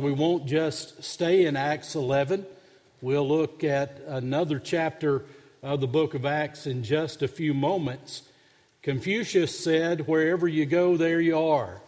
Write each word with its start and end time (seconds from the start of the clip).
We 0.00 0.10
won't 0.10 0.46
just 0.46 1.04
stay 1.04 1.46
in 1.46 1.54
Acts 1.56 1.94
11. 1.94 2.44
We'll 3.00 3.28
look 3.28 3.62
at 3.62 4.00
another 4.08 4.58
chapter 4.58 5.24
of 5.62 5.80
the 5.80 5.86
book 5.86 6.14
of 6.14 6.26
Acts 6.26 6.66
in 6.66 6.82
just 6.82 7.22
a 7.22 7.28
few 7.28 7.54
moments. 7.54 8.22
Confucius 8.82 9.56
said, 9.56 10.08
Wherever 10.08 10.48
you 10.48 10.66
go, 10.66 10.96
there 10.96 11.20
you 11.20 11.38
are. 11.38 11.80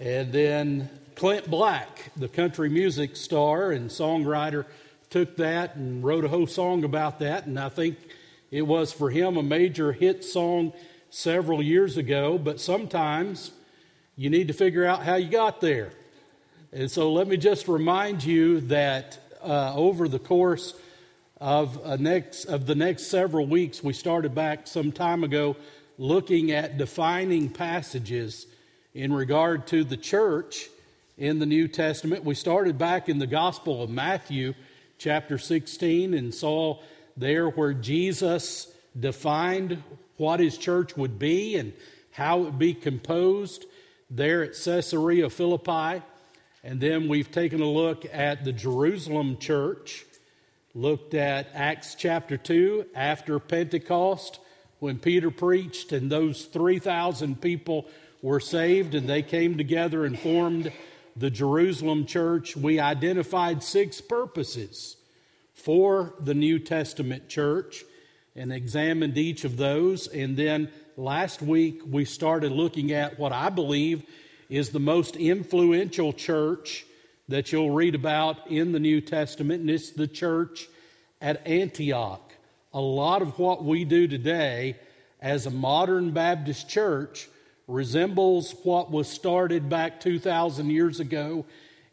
And 0.00 0.32
then 0.32 0.88
Clint 1.14 1.50
Black, 1.50 2.10
the 2.16 2.26
country 2.26 2.70
music 2.70 3.16
star 3.16 3.70
and 3.70 3.90
songwriter, 3.90 4.64
took 5.10 5.36
that 5.36 5.76
and 5.76 6.02
wrote 6.02 6.24
a 6.24 6.28
whole 6.28 6.46
song 6.46 6.84
about 6.84 7.18
that. 7.18 7.44
And 7.44 7.60
I 7.60 7.68
think 7.68 7.98
it 8.50 8.62
was 8.62 8.94
for 8.94 9.10
him 9.10 9.36
a 9.36 9.42
major 9.42 9.92
hit 9.92 10.24
song 10.24 10.72
several 11.10 11.60
years 11.60 11.98
ago. 11.98 12.38
But 12.38 12.60
sometimes 12.60 13.50
you 14.16 14.30
need 14.30 14.48
to 14.48 14.54
figure 14.54 14.86
out 14.86 15.02
how 15.02 15.16
you 15.16 15.28
got 15.28 15.60
there. 15.60 15.92
And 16.70 16.90
so 16.90 17.10
let 17.12 17.26
me 17.26 17.38
just 17.38 17.66
remind 17.66 18.22
you 18.22 18.60
that 18.62 19.18
uh, 19.42 19.72
over 19.74 20.06
the 20.06 20.18
course 20.18 20.74
of, 21.40 21.98
next, 21.98 22.44
of 22.44 22.66
the 22.66 22.74
next 22.74 23.06
several 23.06 23.46
weeks, 23.46 23.82
we 23.82 23.94
started 23.94 24.34
back 24.34 24.66
some 24.66 24.92
time 24.92 25.24
ago 25.24 25.56
looking 25.96 26.50
at 26.52 26.76
defining 26.76 27.48
passages 27.48 28.46
in 28.92 29.14
regard 29.14 29.66
to 29.68 29.82
the 29.82 29.96
church 29.96 30.68
in 31.16 31.38
the 31.38 31.46
New 31.46 31.68
Testament. 31.68 32.22
We 32.22 32.34
started 32.34 32.76
back 32.76 33.08
in 33.08 33.18
the 33.18 33.26
Gospel 33.26 33.82
of 33.82 33.88
Matthew, 33.88 34.52
chapter 34.98 35.38
16, 35.38 36.12
and 36.12 36.34
saw 36.34 36.80
there 37.16 37.48
where 37.48 37.72
Jesus 37.72 38.70
defined 38.98 39.82
what 40.18 40.38
his 40.38 40.58
church 40.58 40.98
would 40.98 41.18
be 41.18 41.56
and 41.56 41.72
how 42.10 42.40
it 42.40 42.44
would 42.44 42.58
be 42.58 42.74
composed 42.74 43.64
there 44.10 44.42
at 44.42 44.50
Caesarea 44.50 45.30
Philippi. 45.30 46.02
And 46.64 46.80
then 46.80 47.08
we've 47.08 47.30
taken 47.30 47.60
a 47.60 47.70
look 47.70 48.04
at 48.12 48.44
the 48.44 48.52
Jerusalem 48.52 49.38
church, 49.38 50.04
looked 50.74 51.14
at 51.14 51.48
Acts 51.54 51.94
chapter 51.94 52.36
2 52.36 52.86
after 52.94 53.38
Pentecost 53.38 54.40
when 54.80 54.98
Peter 54.98 55.30
preached 55.30 55.92
and 55.92 56.10
those 56.10 56.44
3,000 56.46 57.40
people 57.40 57.86
were 58.22 58.40
saved 58.40 58.94
and 58.94 59.08
they 59.08 59.22
came 59.22 59.56
together 59.56 60.04
and 60.04 60.18
formed 60.18 60.72
the 61.16 61.30
Jerusalem 61.30 62.06
church. 62.06 62.56
We 62.56 62.80
identified 62.80 63.62
six 63.62 64.00
purposes 64.00 64.96
for 65.54 66.14
the 66.20 66.34
New 66.34 66.58
Testament 66.58 67.28
church 67.28 67.84
and 68.34 68.52
examined 68.52 69.18
each 69.18 69.44
of 69.44 69.56
those. 69.56 70.06
And 70.08 70.36
then 70.36 70.70
last 70.96 71.40
week 71.42 71.82
we 71.88 72.04
started 72.04 72.52
looking 72.52 72.92
at 72.92 73.18
what 73.18 73.32
I 73.32 73.48
believe 73.48 74.04
is 74.48 74.70
the 74.70 74.80
most 74.80 75.16
influential 75.16 76.12
church 76.12 76.86
that 77.28 77.52
you'll 77.52 77.70
read 77.70 77.94
about 77.94 78.50
in 78.50 78.72
the 78.72 78.80
New 78.80 79.00
Testament, 79.00 79.60
and 79.60 79.70
it's 79.70 79.90
the 79.90 80.08
church 80.08 80.68
at 81.20 81.46
Antioch. 81.46 82.32
A 82.72 82.80
lot 82.80 83.22
of 83.22 83.38
what 83.38 83.64
we 83.64 83.84
do 83.84 84.08
today 84.08 84.76
as 85.20 85.46
a 85.46 85.50
modern 85.50 86.12
Baptist 86.12 86.68
church 86.68 87.28
resembles 87.66 88.54
what 88.62 88.90
was 88.90 89.08
started 89.08 89.68
back 89.68 90.00
2,000 90.00 90.70
years 90.70 91.00
ago 91.00 91.44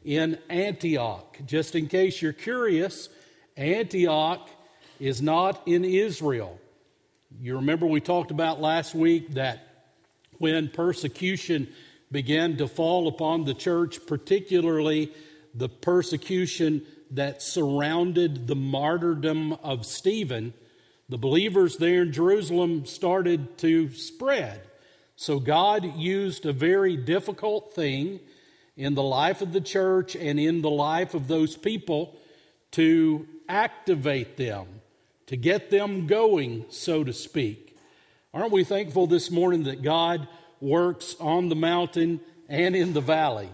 in 0.05 0.37
Antioch. 0.49 1.37
Just 1.45 1.75
in 1.75 1.87
case 1.87 2.21
you're 2.21 2.31
curious, 2.31 3.09
Antioch 3.57 4.47
is 4.99 5.21
not 5.21 5.61
in 5.65 5.83
Israel. 5.83 6.59
You 7.41 7.57
remember 7.57 7.85
we 7.85 7.99
talked 7.99 8.31
about 8.31 8.61
last 8.61 8.95
week 8.95 9.33
that 9.33 9.67
when 10.37 10.69
persecution 10.69 11.67
began 12.15 12.55
to 12.55 12.65
fall 12.65 13.09
upon 13.09 13.43
the 13.43 13.53
church, 13.53 13.99
particularly 14.07 15.11
the 15.53 15.67
persecution 15.67 16.81
that 17.11 17.41
surrounded 17.41 18.47
the 18.47 18.55
martyrdom 18.55 19.51
of 19.51 19.85
Stephen, 19.85 20.53
the 21.09 21.17
believers 21.17 21.75
there 21.75 22.03
in 22.03 22.13
Jerusalem 22.13 22.85
started 22.85 23.57
to 23.57 23.91
spread. 23.91 24.61
So 25.17 25.41
God 25.41 25.97
used 25.97 26.45
a 26.45 26.53
very 26.53 26.95
difficult 26.95 27.73
thing 27.73 28.21
in 28.77 28.95
the 28.95 29.03
life 29.03 29.41
of 29.41 29.51
the 29.51 29.59
church 29.59 30.15
and 30.15 30.39
in 30.39 30.61
the 30.61 30.69
life 30.69 31.15
of 31.15 31.27
those 31.27 31.57
people 31.57 32.15
to 32.71 33.27
activate 33.49 34.37
them, 34.37 34.67
to 35.27 35.35
get 35.35 35.69
them 35.69 36.07
going, 36.07 36.63
so 36.69 37.03
to 37.03 37.11
speak. 37.11 37.77
Aren't 38.33 38.53
we 38.53 38.63
thankful 38.63 39.05
this 39.05 39.29
morning 39.29 39.63
that 39.63 39.81
God 39.81 40.29
works 40.59 41.15
on 41.19 41.49
the 41.49 41.55
mountain 41.55 42.19
and 42.49 42.75
in 42.75 42.93
the 42.93 43.01
valley. 43.01 43.49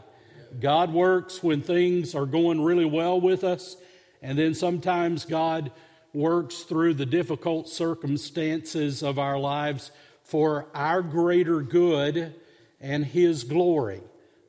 God 0.59 0.93
works 0.93 1.41
when 1.41 1.61
things 1.61 2.13
are 2.13 2.25
going 2.25 2.61
really 2.61 2.85
well 2.85 3.19
with 3.19 3.43
us, 3.43 3.77
and 4.21 4.37
then 4.37 4.53
sometimes 4.53 5.25
God 5.25 5.71
works 6.13 6.63
through 6.63 6.95
the 6.95 7.05
difficult 7.05 7.69
circumstances 7.69 9.01
of 9.01 9.17
our 9.17 9.39
lives 9.39 9.91
for 10.23 10.67
our 10.73 11.01
greater 11.01 11.61
good 11.61 12.35
and 12.79 13.05
His 13.05 13.43
glory. 13.43 14.01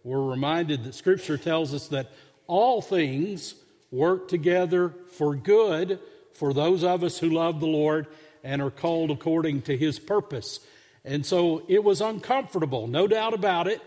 We're 0.05 0.25
reminded 0.25 0.85
that 0.85 0.95
Scripture 0.95 1.39
tells 1.39 1.73
us 1.73 1.89
that 1.89 2.11
all 2.47 2.83
things 2.83 3.55
work 3.91 4.29
together 4.29 4.93
for 5.13 5.37
good 5.37 6.01
for 6.35 6.53
those 6.53 6.83
of 6.83 7.05
us 7.05 7.19
who 7.19 7.31
love 7.31 7.61
the 7.61 7.67
Lord 7.67 8.09
and 8.43 8.61
are 8.61 8.71
called 8.71 9.11
according 9.11 9.63
to 9.63 9.77
His 9.77 9.99
purpose. 9.99 10.61
And 11.05 11.27
so 11.27 11.63
it 11.69 11.83
was 11.83 12.01
uncomfortable, 12.01 12.87
no 12.87 13.07
doubt 13.07 13.35
about 13.35 13.67
it, 13.67 13.81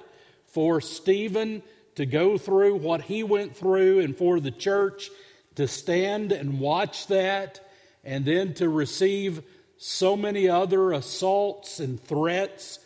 for 0.47 0.81
Stephen 0.81 1.63
to 1.95 2.05
go 2.05 2.37
through 2.37 2.75
what 2.75 3.03
he 3.03 3.23
went 3.23 3.55
through 3.55 3.99
and 3.99 4.15
for 4.17 4.39
the 4.39 4.51
church 4.51 5.09
to 5.55 5.67
stand 5.67 6.31
and 6.31 6.59
watch 6.59 7.07
that 7.07 7.65
and 8.03 8.25
then 8.25 8.53
to 8.55 8.69
receive 8.69 9.41
so 9.77 10.15
many 10.15 10.47
other 10.47 10.91
assaults 10.91 11.79
and 11.79 12.01
threats 12.01 12.79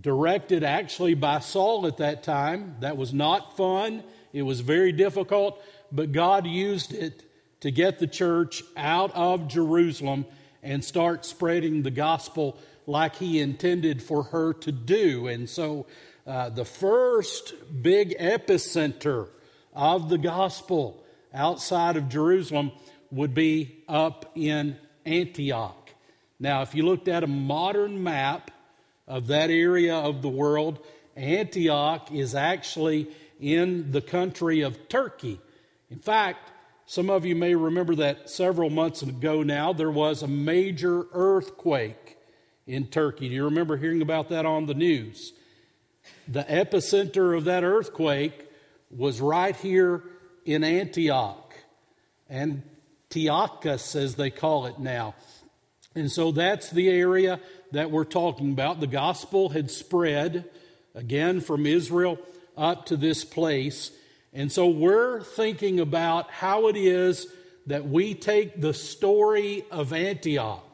directed 0.00 0.64
actually 0.64 1.14
by 1.14 1.38
Saul 1.38 1.86
at 1.86 1.98
that 1.98 2.22
time. 2.22 2.76
That 2.80 2.96
was 2.96 3.12
not 3.12 3.56
fun. 3.56 4.02
It 4.32 4.42
was 4.42 4.60
very 4.60 4.92
difficult, 4.92 5.62
but 5.90 6.12
God 6.12 6.46
used 6.46 6.92
it 6.92 7.22
to 7.60 7.70
get 7.70 7.98
the 7.98 8.06
church 8.06 8.62
out 8.76 9.14
of 9.14 9.48
Jerusalem 9.48 10.26
and 10.62 10.84
start 10.84 11.24
spreading 11.24 11.82
the 11.82 11.90
gospel 11.90 12.56
like 12.86 13.16
he 13.16 13.40
intended 13.40 14.02
for 14.02 14.24
her 14.24 14.52
to 14.54 14.72
do. 14.72 15.26
And 15.28 15.48
so 15.48 15.86
uh, 16.26 16.48
the 16.50 16.64
first 16.64 17.54
big 17.82 18.16
epicenter 18.18 19.28
of 19.72 20.08
the 20.08 20.18
gospel 20.18 21.04
outside 21.32 21.96
of 21.96 22.08
Jerusalem 22.08 22.72
would 23.10 23.34
be 23.34 23.84
up 23.88 24.32
in 24.34 24.76
Antioch. 25.04 25.90
Now, 26.38 26.62
if 26.62 26.74
you 26.74 26.84
looked 26.84 27.08
at 27.08 27.22
a 27.22 27.28
modern 27.28 28.02
map 28.02 28.50
of 29.06 29.28
that 29.28 29.50
area 29.50 29.94
of 29.94 30.22
the 30.22 30.28
world, 30.28 30.84
Antioch 31.16 32.10
is 32.10 32.34
actually 32.34 33.08
in 33.40 33.92
the 33.92 34.00
country 34.00 34.62
of 34.62 34.88
Turkey. 34.88 35.40
In 35.90 35.98
fact, 35.98 36.50
some 36.86 37.10
of 37.10 37.24
you 37.24 37.36
may 37.36 37.54
remember 37.54 37.94
that 37.96 38.28
several 38.28 38.70
months 38.70 39.02
ago 39.02 39.42
now, 39.42 39.72
there 39.72 39.90
was 39.90 40.22
a 40.22 40.28
major 40.28 41.06
earthquake 41.12 42.01
in 42.72 42.86
Turkey. 42.86 43.28
Do 43.28 43.34
you 43.34 43.44
remember 43.44 43.76
hearing 43.76 44.00
about 44.00 44.30
that 44.30 44.46
on 44.46 44.64
the 44.64 44.72
news? 44.72 45.34
The 46.26 46.44
epicenter 46.44 47.36
of 47.36 47.44
that 47.44 47.64
earthquake 47.64 48.48
was 48.90 49.20
right 49.20 49.54
here 49.54 50.02
in 50.46 50.64
Antioch, 50.64 51.54
Antakya, 52.30 53.94
as 53.94 54.14
they 54.14 54.30
call 54.30 54.66
it 54.66 54.78
now. 54.78 55.14
And 55.94 56.10
so 56.10 56.32
that's 56.32 56.70
the 56.70 56.88
area 56.88 57.40
that 57.72 57.90
we're 57.90 58.04
talking 58.04 58.52
about. 58.52 58.80
The 58.80 58.86
gospel 58.86 59.50
had 59.50 59.70
spread 59.70 60.48
again 60.94 61.42
from 61.42 61.66
Israel 61.66 62.18
up 62.56 62.86
to 62.86 62.96
this 62.96 63.22
place. 63.22 63.90
And 64.32 64.50
so 64.50 64.66
we're 64.66 65.20
thinking 65.22 65.78
about 65.78 66.30
how 66.30 66.68
it 66.68 66.76
is 66.76 67.26
that 67.66 67.86
we 67.86 68.14
take 68.14 68.62
the 68.62 68.72
story 68.72 69.64
of 69.70 69.92
Antioch 69.92 70.71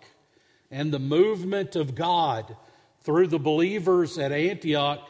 and 0.71 0.93
the 0.93 0.99
movement 0.99 1.77
of 1.77 1.95
God 1.95 2.57
through 3.03 3.29
the 3.29 3.39
believers 3.39 4.19
at 4.19 4.33
Antioch 4.33 5.01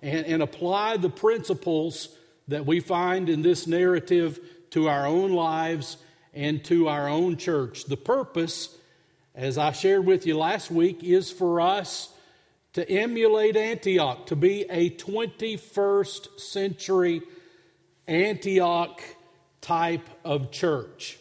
and, 0.00 0.26
and 0.26 0.42
apply 0.42 0.96
the 0.96 1.10
principles 1.10 2.16
that 2.46 2.66
we 2.66 2.80
find 2.80 3.28
in 3.28 3.42
this 3.42 3.66
narrative 3.66 4.40
to 4.70 4.88
our 4.88 5.06
own 5.06 5.32
lives 5.32 5.96
and 6.34 6.64
to 6.64 6.88
our 6.88 7.08
own 7.08 7.36
church. 7.36 7.84
The 7.84 7.96
purpose, 7.96 8.76
as 9.34 9.58
I 9.58 9.72
shared 9.72 10.06
with 10.06 10.26
you 10.26 10.36
last 10.36 10.70
week, 10.70 11.02
is 11.02 11.30
for 11.30 11.60
us 11.60 12.12
to 12.74 12.88
emulate 12.88 13.56
Antioch, 13.56 14.26
to 14.26 14.36
be 14.36 14.62
a 14.70 14.90
21st 14.90 16.38
century 16.38 17.22
Antioch 18.06 19.02
type 19.60 20.08
of 20.24 20.50
church. 20.50 21.18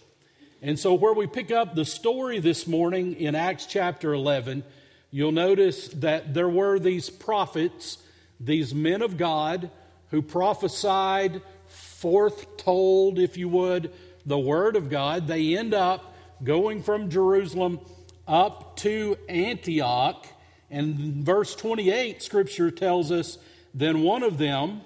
And 0.61 0.79
so, 0.79 0.95
where 0.95 1.13
we 1.13 1.27
pick 1.27 1.51
up 1.51 1.75
the 1.75 1.85
story 1.85 2.39
this 2.39 2.65
morning 2.65 3.13
in 3.13 3.35
Acts 3.35 3.67
chapter 3.67 4.11
11, 4.11 4.63
you'll 5.11 5.31
notice 5.31 5.87
that 5.89 6.33
there 6.33 6.49
were 6.49 6.79
these 6.79 7.11
prophets, 7.11 7.99
these 8.39 8.73
men 8.73 9.03
of 9.03 9.17
God, 9.17 9.69
who 10.09 10.23
prophesied 10.23 11.43
foretold, 11.67 13.19
if 13.19 13.37
you 13.37 13.49
would, 13.49 13.91
the 14.25 14.39
Word 14.39 14.75
of 14.75 14.89
God. 14.89 15.27
They 15.27 15.55
end 15.55 15.75
up 15.75 16.15
going 16.43 16.81
from 16.81 17.11
Jerusalem 17.11 17.79
up 18.27 18.77
to 18.77 19.15
Antioch. 19.29 20.25
And 20.71 21.23
verse 21.23 21.55
28, 21.55 22.23
Scripture 22.23 22.71
tells 22.71 23.11
us, 23.11 23.37
then 23.75 24.01
one 24.01 24.23
of 24.23 24.39
them, 24.39 24.81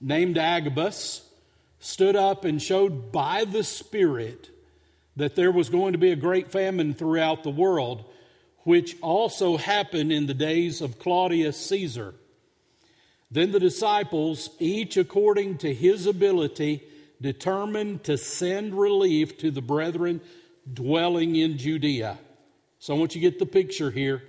named 0.00 0.38
Agabus, 0.38 1.28
stood 1.78 2.16
up 2.16 2.46
and 2.46 2.60
showed 2.60 3.12
by 3.12 3.44
the 3.44 3.62
Spirit 3.62 4.48
that 5.20 5.36
there 5.36 5.52
was 5.52 5.68
going 5.68 5.92
to 5.92 5.98
be 5.98 6.12
a 6.12 6.16
great 6.16 6.50
famine 6.50 6.94
throughout 6.94 7.42
the 7.42 7.50
world, 7.50 8.04
which 8.60 8.96
also 9.02 9.58
happened 9.58 10.10
in 10.10 10.26
the 10.26 10.32
days 10.32 10.80
of 10.80 10.98
Claudius 10.98 11.58
Caesar. 11.66 12.14
Then 13.30 13.52
the 13.52 13.60
disciples, 13.60 14.48
each 14.58 14.96
according 14.96 15.58
to 15.58 15.74
his 15.74 16.06
ability, 16.06 16.82
determined 17.20 18.02
to 18.04 18.16
send 18.16 18.74
relief 18.74 19.36
to 19.38 19.50
the 19.50 19.60
brethren 19.60 20.22
dwelling 20.72 21.36
in 21.36 21.58
Judea. 21.58 22.18
So 22.78 22.94
I 22.94 22.98
want 22.98 23.14
you 23.14 23.20
to 23.20 23.30
get 23.30 23.38
the 23.38 23.44
picture 23.44 23.90
here. 23.90 24.22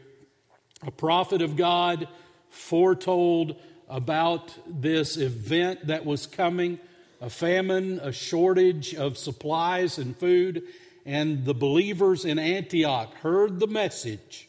A 0.86 0.92
prophet 0.92 1.42
of 1.42 1.56
God 1.56 2.10
foretold 2.50 3.56
about 3.88 4.54
this 4.68 5.16
event 5.16 5.88
that 5.88 6.06
was 6.06 6.28
coming 6.28 6.80
a 7.22 7.30
famine, 7.30 8.00
a 8.02 8.12
shortage 8.12 8.96
of 8.96 9.18
supplies 9.18 10.00
and 10.00 10.18
food, 10.18 10.64
and 11.06 11.46
the 11.46 11.54
believers 11.54 12.26
in 12.26 12.40
Antioch 12.40 13.14
heard 13.16 13.60
the 13.60 13.68
message. 13.68 14.48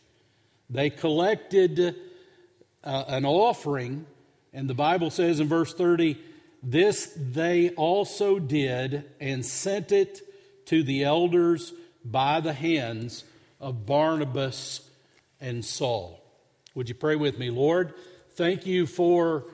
They 0.68 0.90
collected 0.90 1.96
uh, 2.84 3.04
an 3.08 3.24
offering, 3.24 4.06
and 4.52 4.68
the 4.68 4.74
Bible 4.74 5.10
says 5.10 5.40
in 5.40 5.48
verse 5.48 5.72
30 5.74 6.18
this 6.62 7.12
they 7.16 7.70
also 7.70 8.38
did 8.38 9.04
and 9.20 9.44
sent 9.44 9.90
it 9.90 10.20
to 10.66 10.82
the 10.82 11.02
elders 11.04 11.72
by 12.04 12.40
the 12.40 12.52
hands 12.52 13.24
of 13.60 13.84
Barnabas 13.84 14.88
and 15.40 15.64
Saul. 15.64 16.22
Would 16.74 16.88
you 16.88 16.94
pray 16.94 17.16
with 17.16 17.38
me, 17.38 17.50
Lord? 17.50 17.94
Thank 18.34 18.64
you 18.64 18.86
for, 18.86 19.44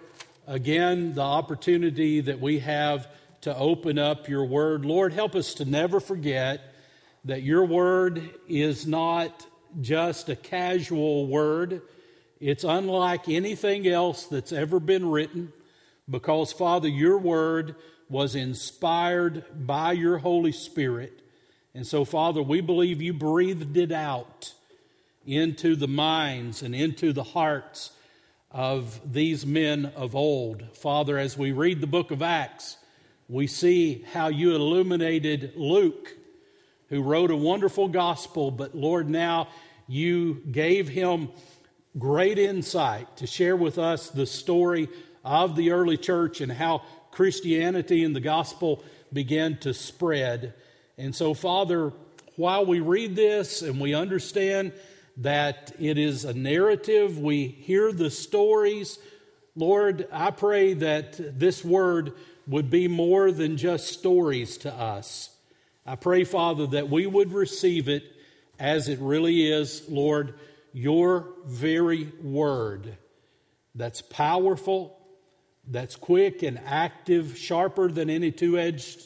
again, 0.47 1.15
the 1.15 1.23
opportunity 1.23 2.21
that 2.21 2.41
we 2.41 2.59
have 2.61 3.09
to 3.41 3.57
open 3.57 3.99
up 3.99 4.29
your 4.29 4.45
word. 4.45 4.85
Lord, 4.85 5.13
help 5.13 5.35
us 5.35 5.55
to 5.55 5.65
never 5.65 6.01
forget 6.01 6.75
that 7.29 7.43
your 7.43 7.67
word 7.67 8.31
is 8.49 8.87
not 8.87 9.47
just 9.83 10.31
a 10.31 10.37
casual 10.37 11.27
word, 11.27 11.83
it's 12.41 12.65
unlike 12.65 13.29
anything 13.29 13.87
else 13.87 14.25
that's 14.25 14.51
ever 14.51 14.81
been 14.81 15.11
written 15.11 15.53
because, 16.09 16.53
Father, 16.53 16.89
your 16.89 17.19
word 17.19 17.75
was 18.09 18.35
inspired 18.35 19.45
by 19.55 19.93
your 19.93 20.17
Holy 20.17 20.53
Spirit. 20.53 21.21
And 21.75 21.87
so, 21.87 22.07
Father, 22.07 22.43
we 22.43 22.63
believe 22.63 23.03
you 23.03 23.13
breathed 23.13 23.77
it 23.77 23.93
out 23.93 24.55
into 25.27 25.77
the 25.77 25.87
minds 25.87 26.63
and 26.63 26.75
into 26.75 27.13
the 27.13 27.25
hearts 27.25 27.93
of 28.51 29.13
these 29.13 29.45
men 29.45 29.93
of 29.95 30.17
old. 30.17 30.65
Father, 30.73 31.19
as 31.19 31.37
we 31.37 31.53
read 31.53 31.83
the 31.83 31.87
book 31.87 32.11
of 32.11 32.23
Acts, 32.23 32.79
we 33.29 33.47
see 33.47 34.03
how 34.15 34.29
you 34.29 34.55
illuminated 34.55 35.53
Luke, 35.57 36.15
who 36.89 37.03
wrote 37.03 37.31
a 37.31 37.37
wonderful 37.37 37.89
gospel, 37.89 38.51
but 38.51 38.75
Lord, 38.75 39.09
now 39.09 39.49
you 39.87 40.43
gave 40.51 40.89
him 40.89 41.29
great 41.99 42.39
insight 42.39 43.17
to 43.19 43.27
share 43.27 43.57
with 43.57 43.79
us 43.79 44.11
the 44.11 44.27
story 44.27 44.89
of 45.25 45.57
the 45.57 45.71
early 45.73 45.97
church 45.97 46.41
and 46.41 46.51
how 46.51 46.83
Christianity 47.11 48.05
and 48.05 48.15
the 48.15 48.21
gospel 48.21 48.83
began 49.13 49.59
to 49.59 49.75
spread. 49.75 50.55
And 50.97 51.15
so, 51.15 51.35
Father, 51.35 51.93
while 52.37 52.65
we 52.65 52.81
read 52.81 53.17
this 53.17 53.63
and 53.63 53.81
we 53.81 53.95
understand 53.95 54.73
that 55.19 55.73
it 55.81 55.99
is 55.99 56.25
a 56.25 56.35
narrative, 56.35 57.19
we 57.19 57.49
hear 57.49 57.93
the 57.93 58.11
stories, 58.11 58.99
Lord, 59.57 60.07
I 60.13 60.31
pray 60.31 60.75
that 60.75 61.39
this 61.39 61.65
word 61.65 62.13
would 62.47 62.71
be 62.71 62.87
more 62.89 63.33
than 63.33 63.57
just 63.57 63.89
stories 63.89 64.59
to 64.59 64.73
us. 64.73 65.31
I 65.89 65.97
pray, 65.97 66.25
Father, 66.25 66.67
that 66.67 66.91
we 66.91 67.07
would 67.07 67.33
receive 67.33 67.89
it 67.89 68.05
as 68.59 68.89
it 68.89 68.99
really 68.99 69.51
is, 69.51 69.89
Lord, 69.89 70.35
your 70.75 71.31
very 71.47 72.13
word 72.23 72.99
that's 73.75 74.03
powerful, 74.03 74.99
that's 75.67 75.97
quick 75.97 76.43
and 76.43 76.61
active, 76.67 77.39
sharper 77.39 77.91
than 77.91 78.11
any 78.11 78.31
two 78.31 78.59
edged 78.59 79.01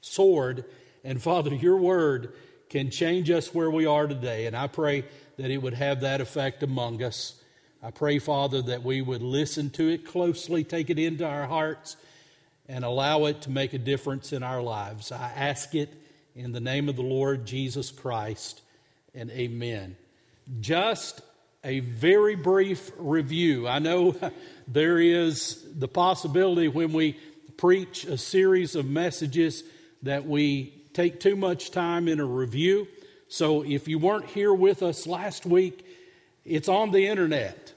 sword. 0.00 0.64
And 1.04 1.20
Father, 1.20 1.54
your 1.54 1.76
word 1.76 2.32
can 2.70 2.90
change 2.90 3.30
us 3.30 3.52
where 3.52 3.70
we 3.70 3.84
are 3.84 4.06
today. 4.06 4.46
And 4.46 4.56
I 4.56 4.68
pray 4.68 5.04
that 5.36 5.50
it 5.50 5.58
would 5.58 5.74
have 5.74 6.00
that 6.00 6.22
effect 6.22 6.62
among 6.62 7.02
us. 7.02 7.38
I 7.82 7.90
pray, 7.90 8.18
Father, 8.20 8.62
that 8.62 8.84
we 8.84 9.02
would 9.02 9.20
listen 9.20 9.68
to 9.70 9.90
it 9.90 10.06
closely, 10.06 10.64
take 10.64 10.88
it 10.88 10.98
into 10.98 11.26
our 11.26 11.46
hearts, 11.46 11.98
and 12.68 12.84
allow 12.84 13.26
it 13.26 13.42
to 13.42 13.50
make 13.50 13.74
a 13.74 13.78
difference 13.78 14.32
in 14.32 14.42
our 14.42 14.62
lives. 14.62 15.12
I 15.12 15.30
ask 15.36 15.74
it 15.74 15.92
in 16.34 16.52
the 16.52 16.60
name 16.60 16.88
of 16.88 16.96
the 16.96 17.02
Lord 17.02 17.46
Jesus 17.46 17.90
Christ, 17.90 18.62
and 19.14 19.30
amen. 19.30 19.96
Just 20.60 21.20
a 21.62 21.80
very 21.80 22.34
brief 22.34 22.92
review. 22.98 23.66
I 23.68 23.78
know 23.78 24.16
there 24.68 24.98
is 24.98 25.64
the 25.74 25.88
possibility 25.88 26.68
when 26.68 26.92
we 26.92 27.18
preach 27.56 28.04
a 28.04 28.18
series 28.18 28.74
of 28.74 28.86
messages 28.86 29.62
that 30.02 30.26
we 30.26 30.82
take 30.92 31.20
too 31.20 31.36
much 31.36 31.70
time 31.70 32.08
in 32.08 32.20
a 32.20 32.24
review. 32.24 32.86
So 33.28 33.62
if 33.62 33.88
you 33.88 33.98
weren't 33.98 34.26
here 34.26 34.52
with 34.52 34.82
us 34.82 35.06
last 35.06 35.46
week, 35.46 35.84
it's 36.44 36.68
on 36.68 36.90
the 36.90 37.06
internet. 37.06 37.72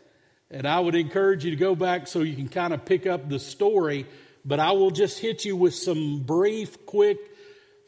And 0.52 0.68
I 0.68 0.80
would 0.80 0.96
encourage 0.96 1.46
you 1.46 1.52
to 1.52 1.58
go 1.58 1.76
back 1.76 2.08
so 2.08 2.22
you 2.22 2.36
can 2.36 2.50
kind 2.50 2.74
of 2.74 2.86
pick 2.86 3.06
up 3.06 3.30
the 3.30 3.40
story. 3.40 4.06
But 4.48 4.62
I 4.62 4.72
will 4.72 4.92
just 4.92 5.20
hit 5.20 5.44
you 5.44 5.58
with 5.58 5.76
some 5.76 6.20
brief, 6.20 6.86
quick 6.86 7.18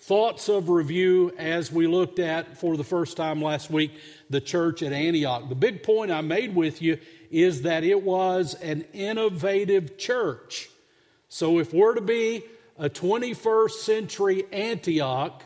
thoughts 0.01 0.49
of 0.49 0.67
review 0.67 1.33
as 1.37 1.71
we 1.71 1.87
looked 1.87 2.19
at 2.19 2.57
for 2.57 2.75
the 2.75 2.83
first 2.83 3.15
time 3.15 3.41
last 3.41 3.69
week 3.69 3.93
the 4.29 4.41
church 4.41 4.83
at 4.83 4.91
Antioch. 4.91 5.47
The 5.47 5.55
big 5.55 5.83
point 5.83 6.11
I 6.11 6.19
made 6.19 6.53
with 6.53 6.81
you 6.81 6.99
is 7.31 7.61
that 7.61 7.85
it 7.85 8.03
was 8.03 8.55
an 8.55 8.83
innovative 8.91 9.97
church. 9.97 10.69
So 11.29 11.59
if 11.59 11.73
we're 11.73 11.95
to 11.95 12.01
be 12.01 12.43
a 12.77 12.89
21st 12.89 13.71
century 13.71 14.43
Antioch, 14.51 15.41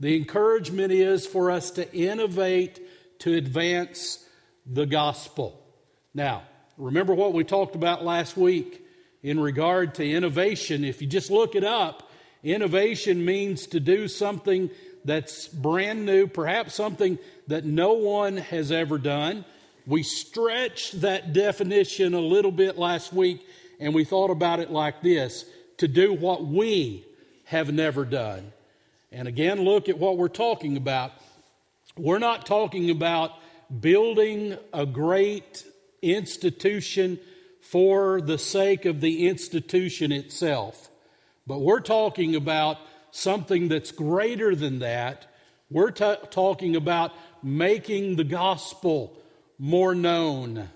the 0.00 0.16
encouragement 0.16 0.90
is 0.90 1.24
for 1.24 1.52
us 1.52 1.70
to 1.72 1.94
innovate 1.94 2.80
to 3.20 3.34
advance 3.34 4.26
the 4.66 4.86
gospel. 4.86 5.64
Now, 6.12 6.42
remember 6.76 7.14
what 7.14 7.32
we 7.32 7.44
talked 7.44 7.76
about 7.76 8.04
last 8.04 8.36
week 8.36 8.81
in 9.22 9.38
regard 9.38 9.94
to 9.96 10.08
innovation. 10.08 10.84
If 10.84 11.00
you 11.00 11.08
just 11.08 11.30
look 11.30 11.54
it 11.54 11.64
up, 11.64 12.10
innovation 12.42 13.24
means 13.24 13.66
to 13.68 13.80
do 13.80 14.08
something 14.08 14.70
that's 15.04 15.48
brand 15.48 16.06
new, 16.06 16.26
perhaps 16.26 16.74
something 16.74 17.18
that 17.48 17.64
no 17.64 17.92
one 17.94 18.36
has 18.36 18.70
ever 18.72 18.98
done. 18.98 19.44
We 19.86 20.02
stretched 20.02 21.00
that 21.00 21.32
definition 21.32 22.14
a 22.14 22.20
little 22.20 22.52
bit 22.52 22.78
last 22.78 23.12
week 23.12 23.44
and 23.80 23.94
we 23.94 24.04
thought 24.04 24.30
about 24.30 24.60
it 24.60 24.70
like 24.70 25.02
this 25.02 25.44
to 25.78 25.88
do 25.88 26.12
what 26.12 26.46
we 26.46 27.04
have 27.44 27.72
never 27.72 28.04
done. 28.04 28.52
And 29.10 29.26
again, 29.26 29.62
look 29.62 29.88
at 29.88 29.98
what 29.98 30.16
we're 30.16 30.28
talking 30.28 30.76
about. 30.76 31.12
We're 31.98 32.20
not 32.20 32.46
talking 32.46 32.90
about 32.90 33.32
building 33.80 34.56
a 34.72 34.86
great 34.86 35.64
institution 36.00 37.18
for 37.62 38.20
the 38.20 38.38
sake 38.38 38.84
of 38.84 39.00
the 39.00 39.28
institution 39.28 40.12
itself, 40.12 40.90
but 41.46 41.60
we're 41.60 41.80
talking 41.80 42.34
about 42.34 42.76
something 43.12 43.68
that's 43.68 43.92
greater 43.92 44.54
than 44.54 44.80
that. 44.80 45.26
We're 45.70 45.92
t- 45.92 46.16
talking 46.30 46.76
about 46.76 47.12
making 47.42 48.16
the 48.16 48.24
gospel 48.24 49.16
more 49.58 49.94
known. 49.94 50.68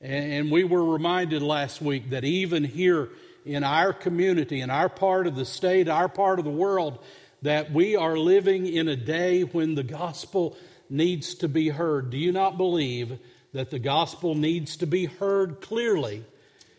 And 0.00 0.50
we 0.50 0.62
were 0.62 0.84
reminded 0.84 1.42
last 1.42 1.80
week 1.80 2.10
that 2.10 2.24
even 2.24 2.64
here 2.64 3.08
in 3.46 3.64
our 3.64 3.92
community, 3.92 4.60
in 4.60 4.70
our 4.70 4.90
part 4.90 5.26
of 5.26 5.36
the 5.36 5.46
state, 5.46 5.88
our 5.88 6.08
part 6.08 6.38
of 6.38 6.44
the 6.44 6.50
world, 6.50 7.02
that 7.42 7.72
we 7.72 7.96
are 7.96 8.16
living 8.16 8.66
in 8.66 8.88
a 8.88 8.96
day 8.96 9.42
when 9.42 9.74
the 9.74 9.82
gospel 9.82 10.56
needs 10.90 11.34
to 11.36 11.48
be 11.48 11.70
heard. 11.70 12.10
Do 12.10 12.18
you 12.18 12.30
not 12.30 12.58
believe 12.58 13.18
that 13.54 13.70
the 13.70 13.78
gospel 13.78 14.34
needs 14.34 14.76
to 14.76 14.86
be 14.86 15.06
heard 15.06 15.60
clearly 15.60 16.24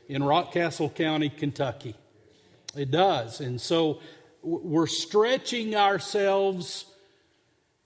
in 0.08 0.22
Rockcastle 0.22 0.94
County, 0.94 1.30
Kentucky? 1.30 1.96
It 2.76 2.92
does. 2.92 3.40
And 3.40 3.60
so 3.60 4.02
we're 4.44 4.86
stretching 4.86 5.76
ourselves 5.76 6.86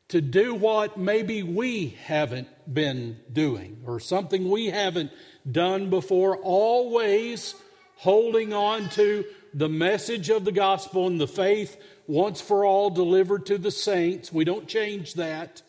to 0.09 0.21
do 0.21 0.55
what 0.55 0.97
maybe 0.97 1.43
we 1.43 1.89
haven't 2.03 2.47
been 2.71 3.19
doing 3.31 3.77
or 3.85 3.99
something 3.99 4.49
we 4.49 4.65
haven't 4.65 5.11
done 5.49 5.91
before, 5.91 6.37
always 6.37 7.53
holding 7.97 8.53
on 8.53 8.89
to 8.89 9.23
the 9.53 9.69
message 9.69 10.31
of 10.31 10.45
the 10.45 10.51
gospel 10.51 11.05
and 11.05 11.21
the 11.21 11.27
faith 11.27 11.79
once 12.07 12.41
for 12.41 12.65
all 12.65 12.89
delivered 12.89 13.45
to 13.45 13.59
the 13.59 13.69
saints. 13.69 14.33
We 14.33 14.45
don't 14.45 14.67
change 14.67 15.13
that. 15.13 15.61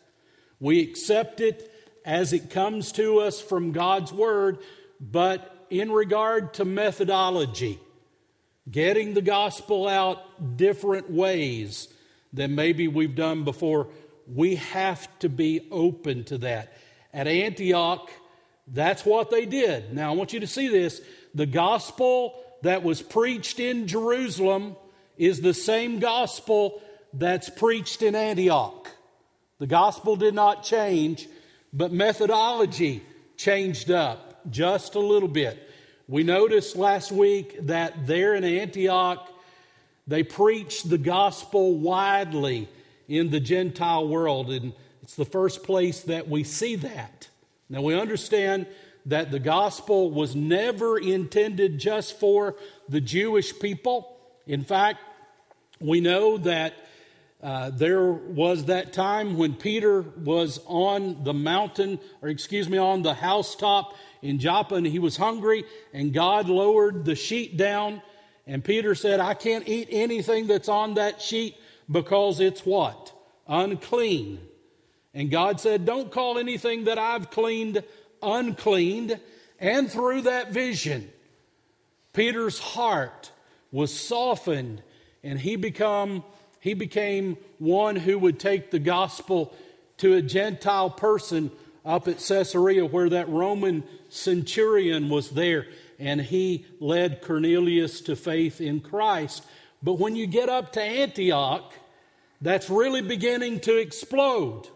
We 0.59 0.81
accept 0.81 1.39
it 1.39 1.70
as 2.05 2.33
it 2.33 2.49
comes 2.49 2.91
to 2.93 3.19
us 3.19 3.39
from 3.41 3.71
God's 3.71 4.11
word, 4.11 4.59
but 4.99 5.65
in 5.69 5.91
regard 5.91 6.53
to 6.55 6.65
methodology, 6.65 7.79
getting 8.69 9.13
the 9.13 9.21
gospel 9.21 9.87
out 9.87 10.57
different 10.57 11.09
ways 11.09 11.87
than 12.33 12.55
maybe 12.55 12.87
we've 12.87 13.15
done 13.15 13.43
before, 13.43 13.87
we 14.27 14.55
have 14.55 15.07
to 15.19 15.29
be 15.29 15.67
open 15.71 16.23
to 16.25 16.37
that. 16.39 16.73
At 17.13 17.27
Antioch, 17.27 18.09
that's 18.67 19.05
what 19.05 19.29
they 19.29 19.45
did. 19.45 19.93
Now, 19.93 20.11
I 20.11 20.15
want 20.15 20.33
you 20.33 20.39
to 20.41 20.47
see 20.47 20.67
this. 20.67 21.01
The 21.33 21.45
gospel 21.45 22.41
that 22.61 22.83
was 22.83 23.01
preached 23.01 23.59
in 23.59 23.87
Jerusalem 23.87 24.75
is 25.17 25.41
the 25.41 25.53
same 25.53 25.99
gospel 25.99 26.81
that's 27.13 27.49
preached 27.49 28.01
in 28.01 28.15
Antioch. 28.15 28.89
The 29.59 29.67
gospel 29.67 30.15
did 30.15 30.33
not 30.33 30.63
change, 30.63 31.27
but 31.73 31.91
methodology 31.91 33.03
changed 33.37 33.91
up 33.91 34.49
just 34.49 34.95
a 34.95 34.99
little 34.99 35.29
bit. 35.29 35.69
We 36.07 36.23
noticed 36.23 36.75
last 36.75 37.11
week 37.11 37.67
that 37.67 38.05
there 38.05 38.35
in 38.35 38.43
Antioch, 38.43 39.29
they 40.07 40.23
preached 40.23 40.89
the 40.89 40.97
gospel 40.97 41.75
widely 41.75 42.67
in 43.07 43.29
the 43.29 43.39
Gentile 43.39 44.07
world, 44.07 44.49
and 44.51 44.73
it's 45.01 45.15
the 45.15 45.25
first 45.25 45.63
place 45.63 46.01
that 46.01 46.27
we 46.27 46.43
see 46.43 46.75
that. 46.77 47.29
Now, 47.69 47.81
we 47.81 47.97
understand 47.97 48.67
that 49.05 49.31
the 49.31 49.39
gospel 49.39 50.11
was 50.11 50.35
never 50.35 50.97
intended 50.97 51.79
just 51.79 52.19
for 52.19 52.55
the 52.89 53.01
Jewish 53.01 53.57
people. 53.57 54.17
In 54.45 54.63
fact, 54.63 54.99
we 55.79 56.01
know 56.01 56.37
that 56.39 56.73
uh, 57.41 57.71
there 57.71 58.11
was 58.11 58.65
that 58.65 58.93
time 58.93 59.37
when 59.37 59.55
Peter 59.55 60.01
was 60.01 60.59
on 60.65 61.23
the 61.23 61.33
mountain, 61.33 61.99
or 62.21 62.29
excuse 62.29 62.69
me, 62.69 62.77
on 62.77 63.01
the 63.01 63.13
housetop 63.13 63.95
in 64.21 64.39
Joppa, 64.39 64.75
and 64.75 64.85
he 64.85 64.99
was 64.99 65.17
hungry, 65.17 65.63
and 65.93 66.13
God 66.13 66.49
lowered 66.49 67.05
the 67.05 67.15
sheet 67.15 67.57
down, 67.57 68.01
and 68.45 68.63
Peter 68.63 68.93
said, 68.93 69.19
I 69.19 69.33
can't 69.33 69.67
eat 69.67 69.87
anything 69.91 70.47
that's 70.47 70.69
on 70.69 70.95
that 70.95 71.21
sheet 71.21 71.55
because 71.89 72.39
it's 72.39 72.65
what? 72.65 73.11
Unclean. 73.47 74.39
And 75.13 75.29
God 75.29 75.59
said, 75.59 75.85
Don't 75.85 76.11
call 76.11 76.37
anything 76.37 76.85
that 76.85 76.97
I've 76.97 77.29
cleaned 77.29 77.83
uncleaned. 78.21 79.19
And 79.59 79.91
through 79.91 80.23
that 80.23 80.51
vision, 80.51 81.11
Peter's 82.13 82.59
heart 82.59 83.31
was 83.71 83.97
softened 83.97 84.81
and 85.23 85.39
he 85.39 85.55
become 85.55 86.23
he 86.61 86.75
became 86.75 87.37
one 87.57 87.97
who 87.97 88.17
would 88.17 88.39
take 88.39 88.71
the 88.71 88.79
gospel 88.79 89.53
to 89.97 90.13
a 90.13 90.21
Gentile 90.21 90.91
person 90.91 91.51
up 91.83 92.07
at 92.07 92.19
Caesarea 92.19 92.85
where 92.85 93.09
that 93.09 93.27
Roman 93.27 93.83
centurion 94.09 95.09
was 95.09 95.31
there 95.31 95.67
and 95.99 96.21
he 96.21 96.65
led 96.79 97.21
Cornelius 97.21 98.01
to 98.01 98.15
faith 98.15 98.61
in 98.61 98.79
Christ. 98.79 99.43
But 99.81 99.93
when 99.93 100.15
you 100.15 100.27
get 100.27 100.49
up 100.49 100.73
to 100.73 100.81
Antioch, 100.81 101.73
that's 102.41 102.69
really 102.69 103.01
beginning 103.01 103.59
to 103.61 103.77
explode. 103.77 104.67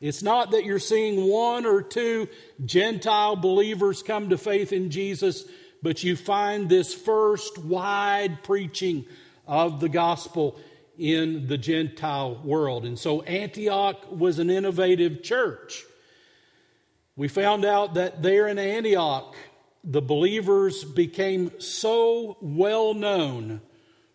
It's 0.00 0.22
not 0.22 0.50
that 0.50 0.64
you're 0.64 0.78
seeing 0.80 1.28
one 1.28 1.64
or 1.64 1.80
two 1.80 2.28
Gentile 2.64 3.36
believers 3.36 4.02
come 4.02 4.30
to 4.30 4.38
faith 4.38 4.72
in 4.72 4.90
Jesus, 4.90 5.44
but 5.80 6.02
you 6.02 6.16
find 6.16 6.68
this 6.68 6.92
first 6.92 7.58
wide 7.58 8.42
preaching 8.42 9.04
of 9.46 9.78
the 9.78 9.88
gospel 9.88 10.58
in 11.00 11.46
the 11.46 11.56
Gentile 11.56 12.38
world. 12.44 12.84
And 12.84 12.98
so 12.98 13.22
Antioch 13.22 13.96
was 14.12 14.38
an 14.38 14.50
innovative 14.50 15.22
church. 15.22 15.82
We 17.16 17.26
found 17.26 17.64
out 17.64 17.94
that 17.94 18.22
there 18.22 18.46
in 18.46 18.58
Antioch, 18.58 19.34
the 19.82 20.02
believers 20.02 20.84
became 20.84 21.58
so 21.58 22.36
well 22.42 22.92
known 22.92 23.62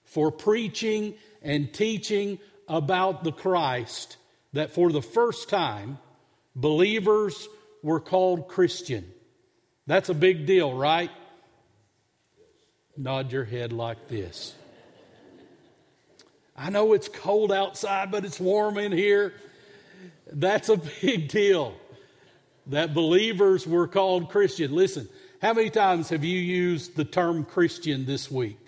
for 0.03 0.31
preaching 0.31 1.15
and 1.41 1.73
teaching 1.73 2.37
about 2.67 3.23
the 3.23 3.31
Christ 3.31 4.17
that 4.53 4.71
for 4.71 4.91
the 4.91 5.01
first 5.01 5.49
time, 5.49 5.97
believers 6.55 7.47
were 7.81 7.99
called 7.99 8.47
Christian. 8.47 9.11
That's 9.87 10.09
a 10.09 10.13
big 10.13 10.45
deal, 10.45 10.71
right? 10.71 11.11
Nod 12.95 13.31
your 13.31 13.43
head 13.43 13.73
like 13.73 14.07
this. 14.07 14.53
I 16.55 16.69
know 16.69 16.93
it's 16.93 17.09
cold 17.09 17.51
outside, 17.51 18.11
but 18.11 18.23
it's 18.23 18.39
warm 18.39 18.77
in 18.77 18.91
here. 18.91 19.33
That's 20.31 20.69
a 20.69 20.77
big 21.01 21.27
deal 21.27 21.73
that 22.67 22.93
believers 22.93 23.67
were 23.67 23.87
called 23.87 24.29
Christian. 24.29 24.73
Listen, 24.73 25.07
how 25.41 25.53
many 25.53 25.69
times 25.69 26.09
have 26.09 26.23
you 26.23 26.39
used 26.39 26.95
the 26.95 27.05
term 27.05 27.45
Christian 27.45 28.05
this 28.05 28.31
week? 28.31 28.59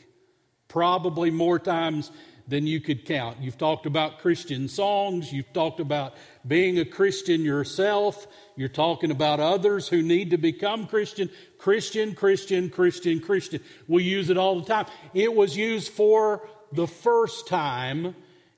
Probably 0.67 1.32
more 1.32 1.58
times 1.58 2.12
than 2.48 2.65
you 2.65 2.79
could 2.79 3.06
count. 3.06 3.41
You've 3.41 3.58
talked 3.58 3.86
about 3.86 4.20
Christian 4.20 4.67
songs, 4.67 5.34
you've 5.34 5.51
talked 5.51 5.79
about 5.79 6.13
being 6.48 6.79
a 6.79 6.86
Christian 6.86 7.41
yourself, 7.41 8.27
you're 8.56 8.70
talking 8.70 9.12
about 9.12 9.39
others 9.39 9.88
who 9.88 10.01
need 10.01 10.29
to 10.32 10.38
become 10.38 10.88
Christian. 10.88 11.29
Christian, 11.58 12.15
Christian, 12.15 12.70
Christian, 12.70 13.20
Christian. 13.20 13.62
We 13.88 14.03
use 14.03 14.29
it 14.29 14.38
all 14.38 14.60
the 14.60 14.65
time. 14.65 14.86
It 15.13 15.34
was 15.34 15.58
used 15.58 15.91
for 15.91 16.48
the 16.72 16.88
first 16.88 17.48
time 17.48 18.16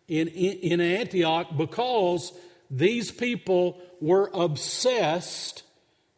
in, 0.08 0.28
in, 0.28 0.58
in 0.60 0.82
Antioch 0.82 1.48
because 1.56 2.34
these 2.70 3.12
people 3.12 3.80
were 4.02 4.30
obsessed 4.34 5.64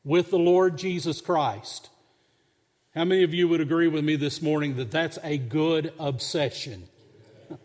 with 0.04 0.32
the 0.32 0.40
Lord 0.40 0.78
Jesus 0.78 1.22
Christ. 1.22 1.90
How 2.96 3.06
many 3.06 3.24
of 3.24 3.34
you 3.34 3.48
would 3.48 3.62
agree 3.62 3.88
with 3.88 4.04
me 4.04 4.16
this 4.16 4.42
morning 4.42 4.76
that 4.76 4.92
that's 4.92 5.18
a 5.24 5.38
good 5.38 5.94
obsession? 6.00 6.88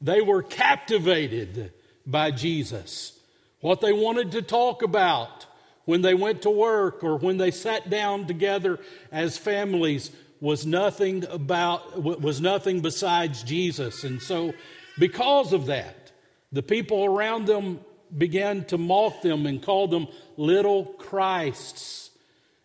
They 0.00 0.20
were 0.20 0.42
captivated 0.42 1.72
by 2.04 2.30
Jesus. 2.30 3.18
What 3.60 3.80
they 3.80 3.94
wanted 3.94 4.32
to 4.32 4.42
talk 4.42 4.82
about 4.82 5.46
when 5.86 6.02
they 6.02 6.12
went 6.12 6.42
to 6.42 6.50
work 6.50 7.02
or 7.02 7.16
when 7.16 7.38
they 7.38 7.50
sat 7.50 7.88
down 7.88 8.26
together 8.26 8.80
as 9.10 9.38
families 9.38 10.10
was 10.40 10.66
nothing 10.66 11.24
about 11.26 12.02
was 12.02 12.40
nothing 12.40 12.80
besides 12.80 13.42
Jesus. 13.42 14.04
And 14.04 14.20
so 14.20 14.52
because 14.98 15.52
of 15.52 15.66
that, 15.66 16.12
the 16.52 16.62
people 16.62 17.04
around 17.04 17.46
them 17.46 17.80
began 18.16 18.64
to 18.66 18.78
mock 18.78 19.22
them 19.22 19.46
and 19.46 19.62
call 19.62 19.88
them 19.88 20.06
little 20.36 20.84
Christs. 20.84 22.10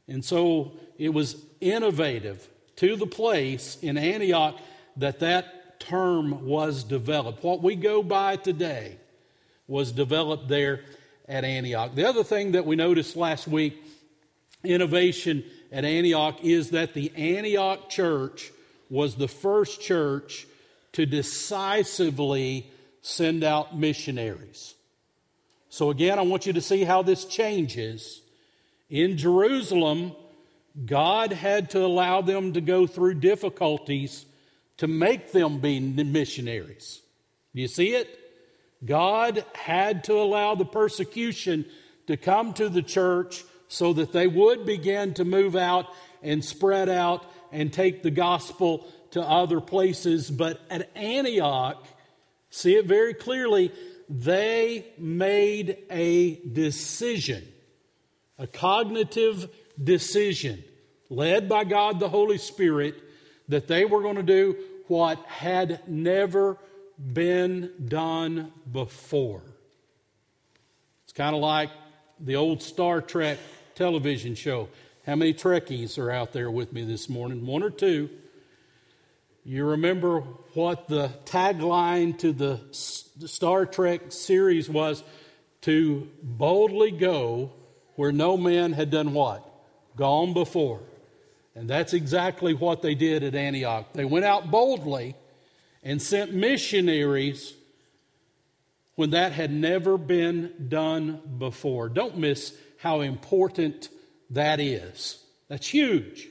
And 0.08 0.24
so 0.24 0.74
it 0.98 1.10
was 1.10 1.38
innovative 1.62 2.48
to 2.78 2.96
the 2.96 3.08
place 3.08 3.78
in 3.82 3.98
Antioch 3.98 4.60
that 4.98 5.20
that 5.20 5.80
term 5.80 6.46
was 6.46 6.84
developed. 6.84 7.44
What 7.44 7.62
we 7.62 7.76
go 7.76 8.04
by 8.04 8.36
today 8.36 8.98
was 9.68 9.92
developed 9.92 10.48
there 10.48 10.82
at 11.28 11.46
Antioch. 11.46 11.96
The 11.96 12.08
other 12.08 12.24
thing 12.24 12.54
that 12.54 12.66
we 12.66 12.76
noticed 12.76 13.16
last 13.16 13.48
week, 13.48 13.82
innovation 14.64 15.44
at 15.72 15.86
Antioch, 15.86 16.44
is 16.44 16.72
that 16.72 16.94
the 16.94 17.12
Antioch 17.16 17.90
church 17.90 18.52
was 18.90 19.16
the 19.16 19.28
first 19.28 19.82
church 19.82 20.48
to 20.94 21.06
decisively 21.06 22.70
send 23.02 23.44
out 23.44 23.78
missionaries. 23.78 24.76
So, 25.70 25.92
again, 25.92 26.18
I 26.18 26.24
want 26.24 26.46
you 26.46 26.54
to 26.54 26.62
see 26.62 26.84
how 26.84 27.04
this 27.04 27.26
changes. 27.26 28.22
In 28.90 29.18
Jerusalem, 29.18 30.14
God 30.86 31.32
had 31.32 31.70
to 31.72 31.86
allow 31.86 32.22
them 32.22 32.54
to 32.54 32.62
go 32.62 32.88
through 32.88 33.16
difficulties 33.16 34.26
to 34.78 34.88
make 34.88 35.32
them 35.32 35.60
be 35.60 35.80
missionaries. 35.80 37.02
Do 37.54 37.62
you 37.62 37.68
see 37.68 37.90
it? 37.96 38.20
God 38.86 39.44
had 39.54 40.06
to 40.06 40.14
allow 40.14 40.56
the 40.56 40.66
persecution 40.66 41.66
to 42.08 42.18
come 42.18 42.54
to 42.54 42.70
the 42.70 42.82
church 42.82 43.44
so 43.70 43.94
that 43.94 44.12
they 44.12 44.28
would 44.28 44.66
begin 44.66 45.14
to 45.14 45.24
move 45.24 45.56
out 45.56 45.86
and 46.22 46.44
spread 46.44 46.90
out 46.90 47.24
and 47.52 47.72
take 47.72 48.04
the 48.04 48.12
gospel 48.12 48.86
to 49.12 49.22
other 49.22 49.62
places. 49.62 50.30
But 50.30 50.60
at 50.70 50.96
Antioch, 50.98 51.88
see 52.50 52.76
it 52.76 52.86
very 52.86 53.14
clearly, 53.14 53.72
they 54.10 54.88
made 54.98 55.78
a 55.90 56.36
decision, 56.52 57.48
a 58.40 58.48
cognitive 58.48 59.50
decision, 59.82 60.64
led 61.10 61.48
by 61.48 61.64
God 61.64 62.00
the 62.00 62.10
Holy 62.10 62.40
Spirit, 62.40 62.96
that 63.48 63.68
they 63.68 63.86
were 63.86 64.02
going 64.02 64.16
to 64.16 64.24
do 64.24 64.58
what 64.88 65.24
had 65.26 65.88
never 65.88 66.58
been 66.98 67.72
done 67.88 68.52
before. 68.72 69.44
It's 71.04 71.14
kind 71.14 71.36
of 71.36 71.42
like 71.42 71.70
the 72.20 72.36
old 72.36 72.62
Star 72.62 73.02
Trek 73.02 73.38
television 73.80 74.36
show. 74.36 74.68
How 75.06 75.16
many 75.16 75.34
Trekkies 75.34 75.98
are 75.98 76.12
out 76.12 76.34
there 76.34 76.52
with 76.52 76.74
me 76.74 76.84
this 76.84 77.08
morning? 77.08 77.46
One 77.46 77.64
or 77.64 77.70
two. 77.70 78.10
You 79.46 79.68
remember 79.68 80.20
what 80.54 80.90
the 80.90 81.12
tagline 81.24 82.18
to 82.20 82.34
the 82.34 82.60
Star 82.74 83.66
Trek 83.66 84.12
series 84.12 84.70
was 84.70 85.02
to 85.62 86.10
boldly 86.22 86.92
go 86.92 87.54
where 87.96 88.12
no 88.12 88.36
man 88.36 88.74
had 88.74 88.92
done 88.92 89.14
what? 89.14 89.50
Gone 89.96 90.34
before. 90.34 90.82
And 91.56 91.70
that's 91.70 91.94
exactly 91.94 92.54
what 92.54 92.82
they 92.82 92.96
did 92.96 93.24
at 93.24 93.34
Antioch. 93.34 93.94
They 93.94 94.04
went 94.04 94.26
out 94.26 94.52
boldly 94.52 95.16
and 95.84 96.02
sent 96.02 96.34
missionaries 96.34 97.54
when 98.96 99.12
that 99.12 99.32
had 99.32 99.54
never 99.54 99.98
been 99.98 100.68
done 100.68 101.22
before. 101.38 101.88
Don't 101.88 102.18
miss 102.18 102.54
how 102.80 103.02
important 103.02 103.90
that 104.30 104.60
is. 104.60 105.22
That's 105.50 105.68
huge. 105.68 106.28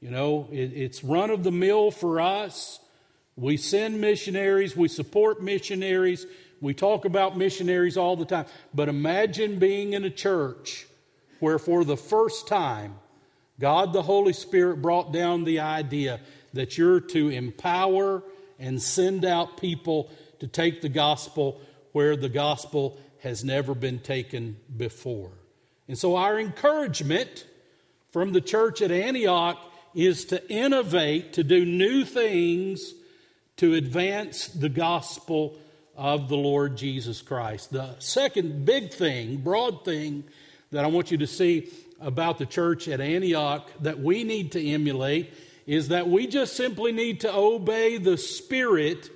You 0.00 0.10
know, 0.10 0.48
it, 0.52 0.72
it's 0.74 1.02
run 1.02 1.30
of 1.30 1.42
the 1.42 1.50
mill 1.50 1.90
for 1.90 2.20
us. 2.20 2.78
We 3.36 3.56
send 3.56 4.00
missionaries, 4.00 4.76
we 4.76 4.88
support 4.88 5.42
missionaries, 5.42 6.26
we 6.60 6.74
talk 6.74 7.06
about 7.06 7.38
missionaries 7.38 7.96
all 7.96 8.16
the 8.16 8.26
time. 8.26 8.44
But 8.74 8.90
imagine 8.90 9.58
being 9.58 9.94
in 9.94 10.04
a 10.04 10.10
church 10.10 10.86
where, 11.38 11.58
for 11.58 11.84
the 11.84 11.96
first 11.96 12.46
time, 12.46 12.96
God 13.58 13.94
the 13.94 14.02
Holy 14.02 14.34
Spirit 14.34 14.82
brought 14.82 15.12
down 15.12 15.44
the 15.44 15.60
idea 15.60 16.20
that 16.52 16.76
you're 16.76 17.00
to 17.00 17.30
empower 17.30 18.22
and 18.58 18.82
send 18.82 19.24
out 19.24 19.56
people 19.56 20.10
to 20.40 20.46
take 20.46 20.82
the 20.82 20.88
gospel 20.90 21.60
where 21.92 22.16
the 22.16 22.28
gospel 22.28 22.98
has 23.20 23.42
never 23.44 23.74
been 23.74 23.98
taken 23.98 24.58
before. 24.76 25.30
And 25.90 25.98
so, 25.98 26.14
our 26.14 26.38
encouragement 26.38 27.44
from 28.12 28.32
the 28.32 28.40
church 28.40 28.80
at 28.80 28.92
Antioch 28.92 29.58
is 29.92 30.26
to 30.26 30.48
innovate, 30.48 31.32
to 31.32 31.42
do 31.42 31.64
new 31.64 32.04
things 32.04 32.94
to 33.56 33.74
advance 33.74 34.46
the 34.46 34.68
gospel 34.68 35.56
of 35.96 36.28
the 36.28 36.36
Lord 36.36 36.76
Jesus 36.76 37.22
Christ. 37.22 37.72
The 37.72 37.98
second 37.98 38.64
big 38.64 38.92
thing, 38.92 39.38
broad 39.38 39.84
thing, 39.84 40.22
that 40.70 40.84
I 40.84 40.86
want 40.86 41.10
you 41.10 41.18
to 41.18 41.26
see 41.26 41.68
about 42.00 42.38
the 42.38 42.46
church 42.46 42.86
at 42.86 43.00
Antioch 43.00 43.68
that 43.80 43.98
we 43.98 44.22
need 44.22 44.52
to 44.52 44.64
emulate 44.64 45.34
is 45.66 45.88
that 45.88 46.08
we 46.08 46.28
just 46.28 46.54
simply 46.54 46.92
need 46.92 47.22
to 47.22 47.34
obey 47.34 47.96
the 47.96 48.16
Spirit 48.16 49.10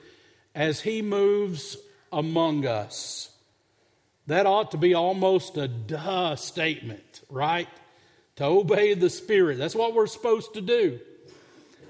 as 0.57 0.81
He 0.81 1.03
moves 1.03 1.77
among 2.13 2.67
us. 2.67 3.31
That 4.27 4.47
ought 4.47 4.71
to 4.71 4.79
be 4.79 4.95
almost 4.95 5.57
a 5.57 5.69
duh 5.69 6.37
statement, 6.37 7.23
right? 7.29 7.69
To 8.37 8.45
obey 8.45 8.95
the 8.95 9.11
Spirit. 9.11 9.59
That's 9.59 9.75
what 9.75 9.95
we're 9.95 10.07
supposed 10.07 10.55
to 10.55 10.61
do. 10.61 10.99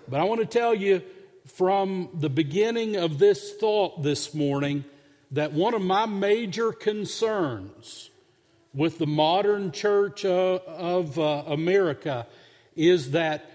But 0.08 0.20
I 0.20 0.24
want 0.24 0.40
to 0.40 0.46
tell 0.46 0.74
you 0.74 1.02
from 1.46 2.08
the 2.14 2.28
beginning 2.28 2.96
of 2.96 3.18
this 3.18 3.52
thought 3.54 4.02
this 4.02 4.34
morning 4.34 4.84
that 5.30 5.52
one 5.52 5.74
of 5.74 5.82
my 5.82 6.06
major 6.06 6.72
concerns 6.72 8.10
with 8.72 8.98
the 8.98 9.06
modern 9.06 9.70
church 9.70 10.24
uh, 10.24 10.58
of 10.66 11.18
uh, 11.18 11.44
America 11.46 12.26
is 12.74 13.12
that 13.12 13.50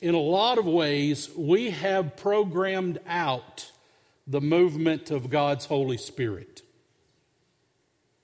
in 0.00 0.14
a 0.14 0.20
lot 0.20 0.58
of 0.58 0.66
ways 0.66 1.30
we 1.36 1.70
have 1.70 2.16
programmed 2.16 2.98
out 3.06 3.70
the 4.26 4.40
movement 4.40 5.10
of 5.10 5.30
God's 5.30 5.66
Holy 5.66 5.96
Spirit. 5.96 6.62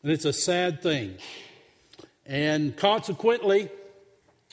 And 0.03 0.13
it's 0.13 0.25
a 0.25 0.33
sad 0.33 0.83
thing. 0.83 1.17
And 2.25 2.77
consequently, 2.77 3.69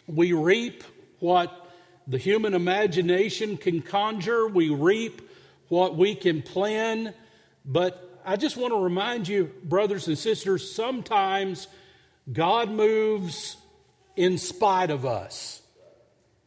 we 0.07 0.33
reap 0.33 0.83
what 1.19 1.69
the 2.07 2.17
human 2.17 2.53
imagination 2.53 3.57
can 3.57 3.81
conjure, 3.81 4.47
we 4.47 4.69
reap 4.69 5.21
what 5.69 5.95
we 5.95 6.15
can 6.15 6.41
plan. 6.41 7.13
But 7.65 8.21
I 8.25 8.35
just 8.35 8.57
want 8.57 8.73
to 8.73 8.79
remind 8.79 9.27
you, 9.27 9.51
brothers 9.63 10.07
and 10.07 10.17
sisters, 10.17 10.73
sometimes 10.73 11.67
God 12.31 12.69
moves 12.69 13.57
in 14.15 14.37
spite 14.37 14.89
of 14.89 15.05
us, 15.05 15.61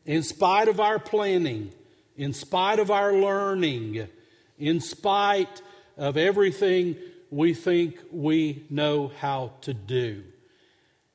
in 0.05 0.23
spite 0.23 0.69
of 0.69 0.81
our 0.81 0.99
planning, 0.99 1.73
in 2.17 2.33
spite 2.33 2.79
of 2.79 2.91
our 2.91 3.15
learning, 3.15 4.09
in 4.59 4.81
spite 4.81 5.63
of 5.97 6.17
everything 6.17 6.97
we 7.31 7.55
think 7.55 7.97
we 8.11 8.65
know 8.71 9.13
how 9.19 9.53
to 9.63 9.73
do. 9.75 10.25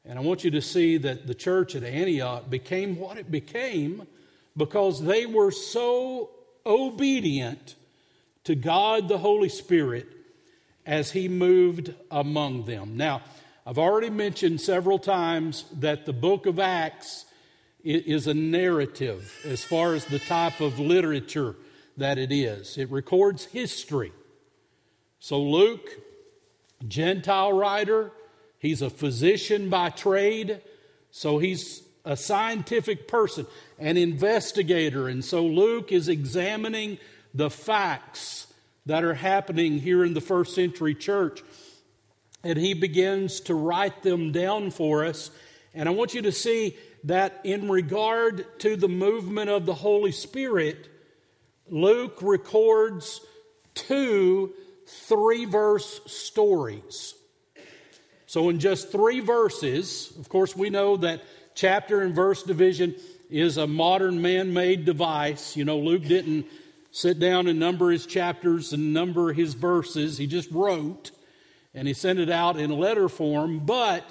And 0.06 0.20
I 0.20 0.22
want 0.22 0.44
you 0.44 0.52
to 0.52 0.62
see 0.62 0.98
that 0.98 1.28
the 1.28 1.34
church 1.34 1.76
at 1.76 1.84
Antioch 1.84 2.50
became 2.50 2.98
what 2.98 3.18
it 3.18 3.32
became 3.32 4.08
because 4.56 5.02
they 5.04 5.26
were 5.26 5.52
so 5.52 6.30
obedient 6.66 7.76
to 8.44 8.56
God 8.56 9.08
the 9.08 9.18
Holy 9.18 9.50
Spirit 9.50 10.08
as 10.86 11.12
He 11.12 11.28
moved 11.28 11.94
among 12.12 12.66
them. 12.66 12.96
Now, 12.96 13.22
I've 13.66 13.80
already 13.80 14.12
mentioned 14.12 14.62
several 14.62 15.00
times 15.00 15.66
that 15.74 16.06
the 16.06 16.14
book 16.14 16.46
of 16.46 16.60
Acts 16.60 17.26
is 17.84 18.28
a 18.28 18.34
narrative 18.34 19.36
as 19.44 19.64
far 19.64 19.94
as 19.94 20.06
the 20.06 20.20
type 20.20 20.60
of 20.62 20.80
literature 20.80 21.56
that 21.98 22.18
it 22.18 22.32
is. 22.32 22.78
It 22.78 22.92
records 22.92 23.46
history. 23.46 24.12
So, 25.20 25.42
Luke, 25.42 25.90
Gentile 26.88 27.54
writer, 27.54 28.12
he's 28.60 28.82
a 28.82 28.90
physician 28.90 29.70
by 29.70 29.90
trade, 29.90 30.62
so 31.12 31.38
he's 31.38 31.84
a 32.04 32.16
scientific 32.16 33.08
person, 33.08 33.48
an 33.80 33.98
investigator. 33.98 35.08
And 35.08 35.26
so 35.26 35.46
Luke 35.46 35.92
is 35.92 36.08
examining 36.08 37.00
the 37.34 37.50
facts 37.50 38.48
that 38.86 39.04
are 39.04 39.16
happening 39.16 39.80
here 39.80 40.06
in 40.06 40.14
the 40.14 40.22
first 40.22 40.54
century 40.54 40.94
church. 40.94 41.42
And 42.44 42.58
he 42.58 42.74
begins 42.76 43.40
to 43.42 43.56
write 43.56 44.04
them 44.04 44.32
down 44.32 44.70
for 44.70 45.04
us. 45.04 45.32
And 45.74 45.90
I 45.90 45.92
want 45.92 46.14
you 46.14 46.22
to 46.22 46.32
see 46.32 46.78
that 47.06 47.42
in 47.44 47.70
regard 47.70 48.60
to 48.60 48.76
the 48.76 48.88
movement 48.88 49.50
of 49.50 49.66
the 49.66 49.74
Holy 49.74 50.12
Spirit, 50.12 50.88
Luke 51.68 52.20
records 52.22 53.22
two 53.74 54.54
three 54.86 55.46
verse 55.46 56.02
stories. 56.06 57.16
So, 58.28 58.50
in 58.50 58.60
just 58.60 58.92
three 58.92 59.20
verses, 59.20 60.14
of 60.20 60.30
course, 60.30 60.56
we 60.56 60.70
know 60.70 60.98
that 60.98 61.24
chapter 61.54 62.02
and 62.02 62.14
verse 62.14 62.44
division 62.44 62.96
is 63.30 63.58
a 63.58 63.68
modern 63.68 64.22
man 64.22 64.54
made 64.54 64.86
device. 64.86 65.56
You 65.56 65.66
know, 65.66 65.78
Luke 65.78 66.04
didn't 66.04 66.46
sit 66.92 67.20
down 67.20 67.48
and 67.48 67.60
number 67.60 67.92
his 67.92 68.06
chapters 68.06 68.74
and 68.74 68.94
number 68.94 69.34
his 69.34 69.54
verses, 69.54 70.18
he 70.18 70.28
just 70.28 70.50
wrote 70.52 71.12
and 71.76 71.88
he 71.88 71.94
sent 71.94 72.20
it 72.20 72.30
out 72.30 72.58
in 72.58 72.72
letter 72.72 73.10
form. 73.10 73.60
But 73.60 74.10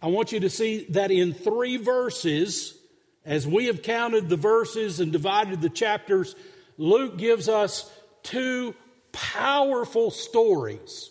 I 0.00 0.06
want 0.06 0.32
you 0.32 0.40
to 0.40 0.50
see 0.50 0.86
that 0.90 1.10
in 1.10 1.34
three 1.34 1.76
verses, 1.76 2.78
as 3.24 3.46
we 3.46 3.66
have 3.66 3.82
counted 3.82 4.28
the 4.28 4.36
verses 4.36 5.00
and 5.00 5.12
divided 5.12 5.60
the 5.60 5.68
chapters, 5.68 6.34
Luke 6.78 7.18
gives 7.18 7.48
us 7.48 7.92
two 8.22 8.74
powerful 9.12 10.10
stories 10.10 11.10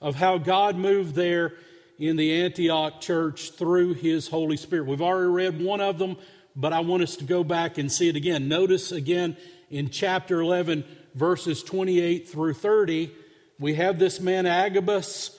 of 0.00 0.14
how 0.16 0.38
God 0.38 0.76
moved 0.76 1.14
there 1.14 1.54
in 1.98 2.16
the 2.16 2.42
Antioch 2.42 3.00
church 3.00 3.52
through 3.52 3.94
his 3.94 4.28
Holy 4.28 4.56
Spirit. 4.56 4.86
We've 4.86 5.02
already 5.02 5.30
read 5.30 5.62
one 5.62 5.80
of 5.80 5.98
them, 5.98 6.16
but 6.56 6.72
I 6.72 6.80
want 6.80 7.02
us 7.02 7.16
to 7.16 7.24
go 7.24 7.44
back 7.44 7.76
and 7.76 7.92
see 7.92 8.08
it 8.08 8.16
again. 8.16 8.48
Notice 8.48 8.90
again 8.92 9.36
in 9.70 9.90
chapter 9.90 10.40
11, 10.40 10.84
verses 11.14 11.62
28 11.62 12.28
through 12.28 12.54
30, 12.54 13.12
we 13.58 13.74
have 13.74 13.98
this 13.98 14.20
man 14.20 14.46
Agabus, 14.46 15.38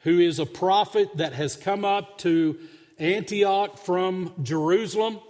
who 0.00 0.18
is 0.18 0.38
a 0.38 0.46
prophet 0.46 1.14
that 1.18 1.34
has 1.34 1.56
come 1.56 1.84
up 1.84 2.16
to 2.18 2.58
Antioch 2.98 3.78
from 3.78 4.32
Jerusalem. 4.42 5.20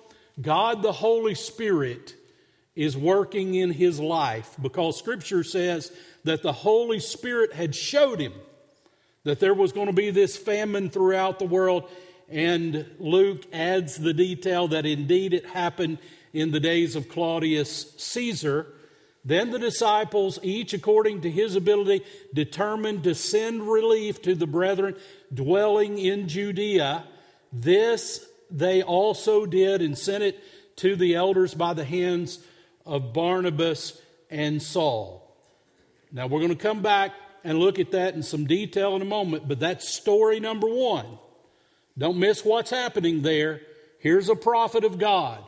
God 0.41 0.83
the 0.83 0.93
Holy 0.93 1.35
Spirit 1.35 2.15
is 2.79 2.97
working 2.97 3.57
in 3.57 3.73
his 3.73 3.99
life 3.99 4.55
because 4.63 4.97
Scripture 4.97 5.43
says 5.43 5.91
that 6.23 6.45
the 6.45 6.53
Holy 6.53 7.01
Spirit 7.01 7.53
had 7.53 7.75
showed 7.75 8.21
him 8.21 8.33
that 9.25 9.41
there 9.41 9.53
was 9.53 9.73
going 9.73 9.89
to 9.89 9.93
be 9.93 10.11
this 10.11 10.37
famine 10.37 10.89
throughout 10.89 11.41
the 11.41 11.45
world. 11.45 11.91
And 12.29 12.87
Luke 13.01 13.45
adds 13.53 13.97
the 13.97 14.15
detail 14.15 14.69
that 14.69 14.87
indeed 14.87 15.35
it 15.35 15.45
happened 15.45 15.99
in 16.33 16.53
the 16.53 16.61
days 16.61 16.95
of 16.95 17.09
Claudius 17.09 17.95
Caesar. 17.97 18.69
Then 19.25 19.51
the 19.51 19.59
disciples, 19.59 20.39
each 20.45 20.73
according 20.73 21.23
to 21.23 21.31
his 21.33 21.57
ability, 21.57 22.05
determined 22.33 23.03
to 23.05 23.15
send 23.17 23.69
relief 23.69 24.23
to 24.23 24.37
the 24.37 24.47
brethren 24.47 24.95
dwelling 25.35 25.99
in 25.99 26.29
Judea. 26.29 27.03
This 27.53 28.25
they 28.53 28.83
also 28.83 29.47
did 29.47 29.83
and 29.83 29.99
sent 29.99 30.23
it 30.23 30.41
to 30.77 30.95
the 30.95 31.17
elders 31.17 31.55
by 31.55 31.75
the 31.75 31.85
hands 31.85 32.39
of 32.89 33.13
Barnabas 33.13 34.01
and 34.31 34.61
Saul. 34.61 35.25
Now 36.11 36.27
we're 36.27 36.41
going 36.41 36.51
to 36.51 36.57
come 36.57 36.83
back 36.83 37.13
and 37.45 37.59
look 37.59 37.79
at 37.79 37.93
that 37.93 38.15
in 38.15 38.23
some 38.23 38.47
detail 38.47 38.97
in 38.97 39.03
a 39.03 39.05
moment, 39.07 39.47
but 39.47 39.61
that's 39.61 39.89
story 39.89 40.41
number 40.41 40.67
one. 40.67 41.07
Don't 41.97 42.19
miss 42.19 42.45
what's 42.45 42.71
happening 42.71 43.23
there. 43.23 43.61
Here's 44.01 44.29
a 44.29 44.35
prophet 44.35 44.85
of 44.85 44.99
God, 44.99 45.45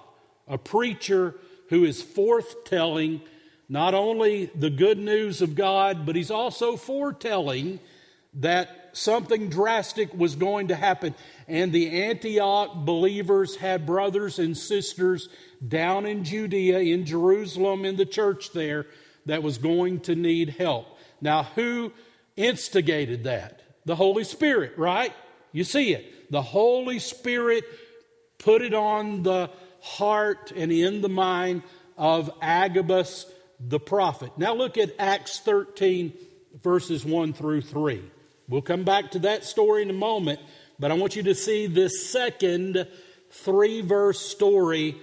a 0.46 0.58
preacher 0.58 1.34
who 1.70 1.84
is 1.84 2.02
forthtelling 2.02 3.22
not 3.68 3.94
only 3.94 4.46
the 4.46 4.70
good 4.70 4.98
news 4.98 5.40
of 5.40 5.54
God, 5.54 6.04
but 6.04 6.16
he's 6.16 6.30
also 6.30 6.76
foretelling 6.76 7.78
that 8.34 8.90
something 8.92 9.48
drastic 9.48 10.12
was 10.12 10.34
going 10.34 10.68
to 10.68 10.74
happen. 10.74 11.14
And 11.46 11.72
the 11.72 12.02
Antioch 12.02 12.74
believers 12.74 13.56
had 13.56 13.86
brothers 13.86 14.40
and 14.40 14.56
sisters 14.56 15.28
down 15.66 16.06
in 16.06 16.24
Judea, 16.24 16.78
in 16.80 17.04
Jerusalem, 17.04 17.84
in 17.84 17.96
the 17.96 18.06
church 18.06 18.52
there, 18.52 18.86
that 19.26 19.42
was 19.42 19.58
going 19.58 20.00
to 20.00 20.14
need 20.14 20.50
help. 20.50 20.86
Now, 21.20 21.44
who 21.54 21.92
instigated 22.36 23.24
that? 23.24 23.62
The 23.84 23.96
Holy 23.96 24.24
Spirit, 24.24 24.78
right? 24.78 25.12
You 25.52 25.64
see 25.64 25.92
it. 25.92 26.30
The 26.30 26.42
Holy 26.42 26.98
Spirit 26.98 27.64
put 28.38 28.62
it 28.62 28.74
on 28.74 29.22
the 29.22 29.50
heart 29.80 30.52
and 30.54 30.70
in 30.72 31.00
the 31.00 31.08
mind 31.08 31.62
of 31.96 32.30
Agabus 32.40 33.26
the 33.60 33.80
prophet. 33.80 34.32
Now 34.38 34.54
look 34.54 34.78
at 34.78 34.94
Acts 34.98 35.40
13, 35.40 36.12
verses 36.62 37.04
1 37.04 37.32
through 37.34 37.62
3. 37.62 38.02
We'll 38.48 38.62
come 38.62 38.84
back 38.84 39.12
to 39.12 39.18
that 39.20 39.44
story 39.44 39.82
in 39.82 39.90
a 39.90 39.94
moment, 39.94 40.40
but 40.78 40.90
I 40.90 40.94
want 40.94 41.14
you 41.14 41.22
to 41.24 41.34
see 41.34 41.66
this 41.66 42.10
second 42.10 42.88
three 43.30 43.80
verse 43.80 44.18
story 44.18 44.96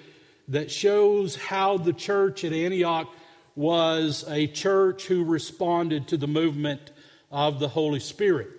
that 0.48 0.72
shows 0.72 1.36
how 1.36 1.78
the 1.78 1.94
church 1.94 2.44
at 2.44 2.54
Antioch 2.54 3.12
was 3.56 4.24
a 4.28 4.48
church 4.48 5.06
who 5.08 5.24
responded 5.24 6.08
to 6.08 6.18
the 6.18 6.28
movement 6.28 6.92
of 7.32 7.60
the 7.60 7.68
Holy 7.68 8.00
Spirit. 8.00 8.50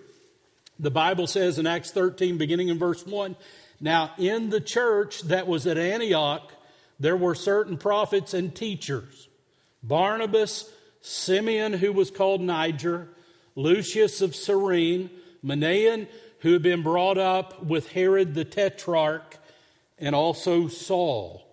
The 0.77 0.91
Bible 0.91 1.27
says 1.27 1.59
in 1.59 1.67
Acts 1.67 1.91
13, 1.91 2.37
beginning 2.37 2.69
in 2.69 2.77
verse 2.77 3.05
1 3.05 3.35
Now, 3.79 4.11
in 4.17 4.49
the 4.49 4.61
church 4.61 5.21
that 5.23 5.47
was 5.47 5.67
at 5.67 5.77
Antioch, 5.77 6.51
there 6.99 7.17
were 7.17 7.35
certain 7.35 7.77
prophets 7.77 8.33
and 8.33 8.53
teachers 8.53 9.27
Barnabas, 9.81 10.69
Simeon, 11.01 11.73
who 11.73 11.93
was 11.93 12.11
called 12.11 12.41
Niger, 12.41 13.07
Lucius 13.55 14.21
of 14.21 14.35
Cyrene, 14.35 15.09
Manaen, 15.43 16.07
who 16.39 16.53
had 16.53 16.61
been 16.61 16.83
brought 16.83 17.17
up 17.17 17.63
with 17.63 17.91
Herod 17.91 18.33
the 18.33 18.45
Tetrarch, 18.45 19.37
and 19.97 20.13
also 20.13 20.67
Saul, 20.67 21.45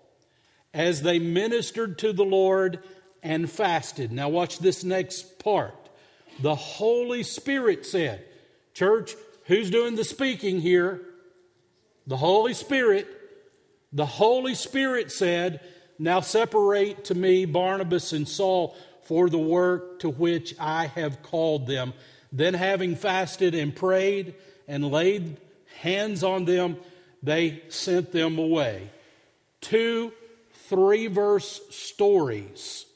as 0.76 1.00
they 1.00 1.18
ministered 1.18 1.98
to 1.98 2.12
the 2.12 2.24
Lord 2.24 2.80
and 3.22 3.50
fasted. 3.50 4.12
Now, 4.12 4.28
watch 4.28 4.58
this 4.58 4.84
next 4.84 5.38
part. 5.38 5.74
The 6.40 6.54
Holy 6.54 7.22
Spirit 7.22 7.86
said, 7.86 8.22
Church, 8.74 9.14
who's 9.46 9.70
doing 9.70 9.96
the 9.96 10.04
speaking 10.04 10.60
here? 10.60 11.00
The 12.06 12.18
Holy 12.18 12.52
Spirit. 12.52 13.08
The 13.90 14.04
Holy 14.04 14.54
Spirit 14.54 15.10
said, 15.10 15.60
Now 15.98 16.20
separate 16.20 17.06
to 17.06 17.14
me 17.14 17.46
Barnabas 17.46 18.12
and 18.12 18.28
Saul 18.28 18.76
for 19.04 19.30
the 19.30 19.38
work 19.38 20.00
to 20.00 20.10
which 20.10 20.54
I 20.60 20.88
have 20.88 21.22
called 21.22 21.66
them. 21.66 21.94
Then, 22.32 22.52
having 22.52 22.96
fasted 22.96 23.54
and 23.54 23.74
prayed 23.74 24.34
and 24.68 24.90
laid 24.90 25.38
hands 25.80 26.22
on 26.22 26.44
them, 26.44 26.76
they 27.22 27.62
sent 27.70 28.12
them 28.12 28.36
away. 28.36 28.90
Two 29.62 30.12
three 30.68 31.06
verse 31.06 31.60
stories. 31.70 32.86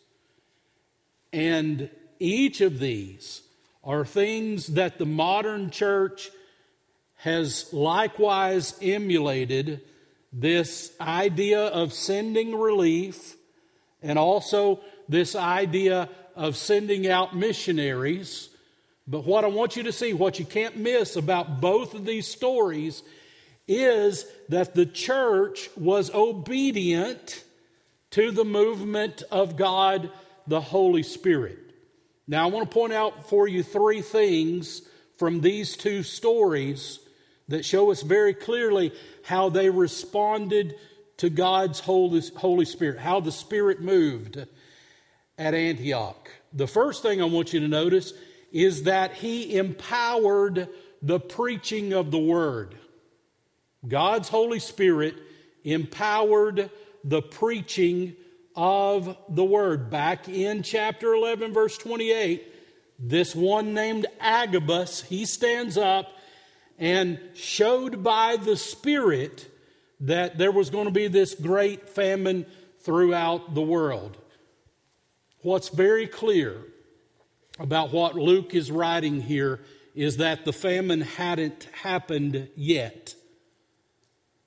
And 1.33 1.91
each 2.19 2.61
of 2.61 2.79
these 2.79 3.43
are 3.83 4.05
things 4.05 4.69
that 4.69 4.99
the 4.99 5.07
modern 5.07 5.71
church 5.71 6.31
has 7.17 7.73
likewise 7.73 8.75
emulated 8.83 9.83
this 10.33 10.93
idea 11.01 11.67
of 11.67 11.93
sending 11.93 12.59
relief 12.59 13.37
and 14.03 14.19
also 14.19 14.81
this 15.09 15.35
idea 15.35 16.09
of 16.37 16.57
sending 16.57 17.09
out 17.09 17.37
missionaries. 17.37 18.49
But 19.07 19.25
what 19.25 19.45
I 19.45 19.49
want 19.49 19.77
you 19.77 19.83
to 19.85 19.93
see, 19.93 20.13
what 20.13 20.39
you 20.39 20.45
can't 20.45 20.77
miss 20.77 21.17
about 21.17 21.61
both 21.61 21.95
of 21.95 22.05
these 22.05 22.27
stories, 22.27 23.03
is 23.67 24.25
that 24.49 24.75
the 24.75 24.87
church 24.87 25.69
was 25.77 26.11
obedient 26.15 27.45
to 28.11 28.31
the 28.31 28.45
movement 28.45 29.23
of 29.31 29.57
God, 29.57 30.11
the 30.47 30.61
Holy 30.61 31.03
Spirit. 31.03 31.59
Now, 32.27 32.45
I 32.45 32.51
want 32.51 32.71
to 32.71 32.75
point 32.75 32.93
out 32.93 33.29
for 33.29 33.49
you 33.49 33.63
three 33.63 34.03
things 34.03 34.83
from 35.17 35.41
these 35.41 35.77
two 35.77 36.03
stories 36.03 37.01
that 37.49 37.65
show 37.65 37.91
us 37.91 38.03
very 38.03 38.35
clearly 38.35 38.93
how 39.25 39.49
they 39.49 39.69
responded 39.69 40.77
to 41.19 41.29
God's 41.29 41.81
Holy, 41.81 42.23
Holy 42.37 42.65
Spirit, 42.65 42.99
how 42.99 43.21
the 43.21 43.33
Spirit 43.33 43.81
moved 43.81 44.45
at 45.37 45.55
Antioch. 45.55 46.31
The 46.53 46.67
first 46.67 47.03
thing 47.03 47.21
I 47.21 47.27
want 47.27 47.53
you 47.53 47.61
to 47.61 47.69
notice 47.69 48.13
is 48.53 48.85
that 48.85 49.15
He 49.15 49.57
empowered 49.57 50.69
the 51.03 51.21
preaching 51.21 51.93
of 51.93 52.11
the 52.11 52.19
Word. 52.19 52.75
God's 53.87 54.29
Holy 54.29 54.59
Spirit 54.59 55.17
empowered 55.65 56.71
the 57.05 57.23
preaching 57.23 58.17
of 58.57 59.17
the 59.29 59.45
word. 59.45 59.91
Back 59.91 60.29
in 60.29 60.63
chapter 60.63 61.15
11, 61.15 61.53
verse 61.53 61.79
28, 61.79 62.47
this 62.99 63.35
one 63.35 63.73
named 63.75 64.07
Agabus, 64.21 65.03
he 65.03 65.25
stands 65.25 65.79
up 65.79 66.13
and 66.79 67.19
showed 67.35 68.03
by 68.03 68.37
the 68.37 68.57
Spirit 68.57 69.49
that 70.01 70.39
there 70.39 70.53
was 70.53 70.71
going 70.71 70.87
to 70.87 70.91
be 70.91 71.09
this 71.09 71.35
great 71.35 71.89
famine 71.89 72.47
throughout 72.81 73.55
the 73.55 73.63
world. 73.63 74.17
What's 75.43 75.69
very 75.69 76.07
clear 76.07 76.57
about 77.59 77.93
what 77.93 78.15
Luke 78.15 78.55
is 78.55 78.71
writing 78.71 79.21
here 79.21 79.61
is 79.95 80.19
that 80.19 80.45
the 80.45 80.53
famine 80.53 81.03
hadn't 81.03 81.65
happened 81.83 82.49
yet, 82.57 83.15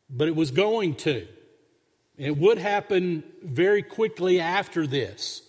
but 0.10 0.28
it 0.28 0.36
was 0.36 0.52
going 0.52 0.96
to. 0.96 1.28
It 2.18 2.38
would 2.38 2.58
happen 2.58 3.24
very 3.42 3.82
quickly 3.82 4.40
after 4.40 4.86
this. 4.86 5.42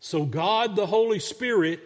So, 0.00 0.24
God 0.24 0.76
the 0.76 0.86
Holy 0.86 1.18
Spirit 1.18 1.80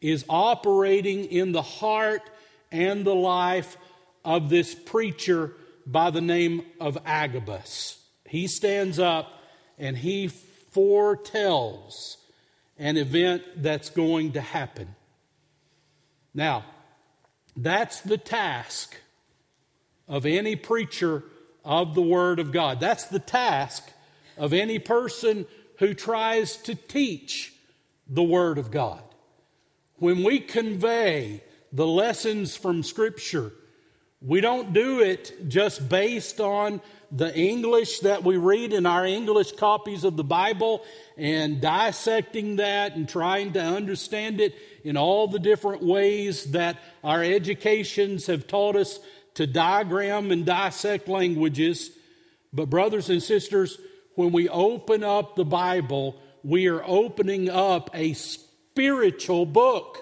is 0.00 0.24
operating 0.28 1.24
in 1.24 1.52
the 1.52 1.62
heart 1.62 2.22
and 2.70 3.04
the 3.04 3.14
life 3.14 3.76
of 4.24 4.50
this 4.50 4.74
preacher 4.74 5.52
by 5.86 6.10
the 6.10 6.20
name 6.20 6.66
of 6.80 6.98
Agabus. 7.06 7.98
He 8.26 8.46
stands 8.48 8.98
up 8.98 9.32
and 9.78 9.96
he 9.96 10.28
foretells 10.28 12.18
an 12.78 12.96
event 12.96 13.42
that's 13.56 13.90
going 13.90 14.32
to 14.32 14.40
happen. 14.40 14.94
Now, 16.34 16.64
that's 17.56 18.00
the 18.00 18.18
task 18.18 18.96
of 20.08 20.26
any 20.26 20.56
preacher 20.56 21.22
of 21.64 21.94
the 21.94 22.02
Word 22.02 22.38
of 22.38 22.52
God. 22.52 22.80
That's 22.80 23.06
the 23.06 23.18
task 23.18 23.88
of 24.36 24.52
any 24.52 24.78
person 24.78 25.46
who 25.78 25.94
tries 25.94 26.56
to 26.58 26.74
teach 26.74 27.52
the 28.06 28.22
Word 28.22 28.58
of 28.58 28.70
God. 28.70 29.02
When 29.96 30.22
we 30.22 30.40
convey 30.40 31.42
the 31.72 31.86
lessons 31.86 32.56
from 32.56 32.82
Scripture, 32.82 33.52
we 34.20 34.40
don't 34.40 34.72
do 34.72 35.00
it 35.00 35.48
just 35.48 35.88
based 35.88 36.40
on 36.40 36.80
the 37.12 37.34
English 37.36 38.00
that 38.00 38.24
we 38.24 38.36
read 38.36 38.72
in 38.72 38.86
our 38.86 39.06
English 39.06 39.52
copies 39.52 40.02
of 40.02 40.16
the 40.16 40.24
Bible 40.24 40.82
and 41.16 41.60
dissecting 41.60 42.56
that 42.56 42.96
and 42.96 43.08
trying 43.08 43.52
to 43.52 43.60
understand 43.60 44.40
it 44.40 44.54
in 44.82 44.96
all 44.96 45.28
the 45.28 45.38
different 45.38 45.82
ways 45.82 46.50
that 46.52 46.78
our 47.04 47.22
educations 47.22 48.26
have 48.26 48.46
taught 48.46 48.76
us 48.76 48.98
to 49.34 49.46
diagram 49.46 50.30
and 50.30 50.46
dissect 50.46 51.08
languages. 51.08 51.90
But, 52.52 52.70
brothers 52.70 53.10
and 53.10 53.22
sisters, 53.22 53.78
when 54.14 54.32
we 54.32 54.48
open 54.48 55.02
up 55.02 55.34
the 55.34 55.44
Bible, 55.44 56.16
we 56.42 56.68
are 56.68 56.82
opening 56.84 57.50
up 57.50 57.90
a 57.94 58.14
spiritual 58.14 59.46
book. 59.46 59.98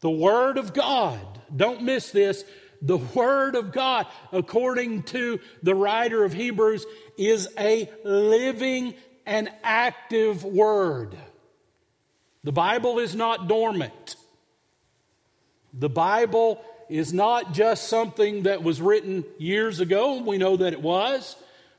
The 0.00 0.10
Word 0.10 0.58
of 0.58 0.72
God, 0.72 1.20
don't 1.54 1.82
miss 1.82 2.10
this. 2.10 2.44
The 2.80 2.98
Word 2.98 3.56
of 3.56 3.72
God, 3.72 4.06
according 4.30 5.02
to 5.04 5.40
the 5.64 5.74
writer 5.74 6.22
of 6.22 6.32
Hebrews, 6.32 6.86
is 7.16 7.48
a 7.58 7.90
living 8.04 8.94
and 9.26 9.50
active 9.64 10.44
Word. 10.44 11.16
The 12.44 12.52
Bible 12.52 13.00
is 13.00 13.16
not 13.16 13.48
dormant. 13.48 14.14
The 15.72 15.88
Bible 15.88 16.64
is 16.88 17.12
not 17.12 17.52
just 17.52 17.88
something 17.88 18.44
that 18.44 18.62
was 18.62 18.80
written 18.80 19.24
years 19.38 19.80
ago. 19.80 20.22
We 20.22 20.38
know 20.38 20.56
that 20.56 20.72
it 20.72 20.82
was, 20.82 21.36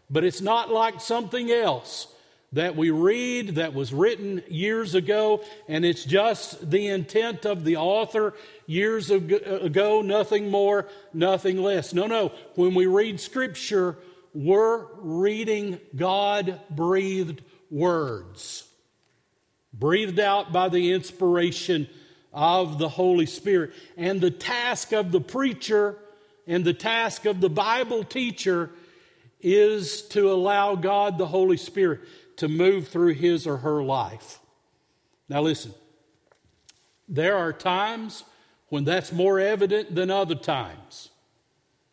but 0.10 0.24
it's 0.24 0.42
not 0.42 0.72
like 0.72 1.02
something 1.02 1.52
else 1.52 2.08
that 2.54 2.76
we 2.76 2.90
read 2.90 3.56
that 3.56 3.74
was 3.74 3.94
written 3.94 4.42
years 4.50 4.96
ago, 4.96 5.44
and 5.68 5.86
it's 5.86 6.04
just 6.04 6.70
the 6.72 6.88
intent 6.88 7.46
of 7.46 7.64
the 7.64 7.78
author 7.78 8.34
years 8.66 9.12
ago, 9.12 10.02
nothing 10.02 10.50
more, 10.50 10.88
nothing 11.14 11.62
less. 11.62 11.94
No, 11.94 12.08
no. 12.08 12.32
When 12.56 12.74
we 12.74 12.88
read 12.88 13.20
Scripture, 13.20 13.98
we're 14.34 14.86
reading 14.98 15.80
God 15.96 16.60
breathed 16.72 17.44
words, 17.70 18.68
breathed 19.72 20.20
out 20.20 20.52
by 20.52 20.70
the 20.70 20.94
inspiration 20.94 21.88
of 22.34 22.78
the 22.78 22.90
Holy 22.90 23.26
Spirit. 23.26 23.74
And 23.98 24.22
the 24.22 24.32
task 24.32 24.92
of 24.92 25.12
the 25.12 25.22
preacher 25.22 25.98
and 26.48 26.64
the 26.66 26.74
task 26.74 27.26
of 27.26 27.42
the 27.42 27.50
Bible 27.50 28.04
teacher 28.04 28.72
is 29.42 30.02
to 30.10 30.32
allow 30.32 30.76
God, 30.76 31.18
the 31.18 31.28
Holy 31.28 31.58
Spirit, 31.58 32.02
to 32.38 32.48
move 32.48 32.88
through 32.88 33.14
his 33.14 33.48
or 33.48 33.58
her 33.58 33.84
life. 33.84 34.40
Now, 35.28 35.42
listen, 35.42 35.74
there 37.08 37.38
are 37.38 37.54
times 37.54 38.24
when 38.70 38.84
that's 38.84 39.12
more 39.12 39.40
evident 39.40 39.94
than 39.96 40.10
other 40.12 40.36
times. 40.36 41.10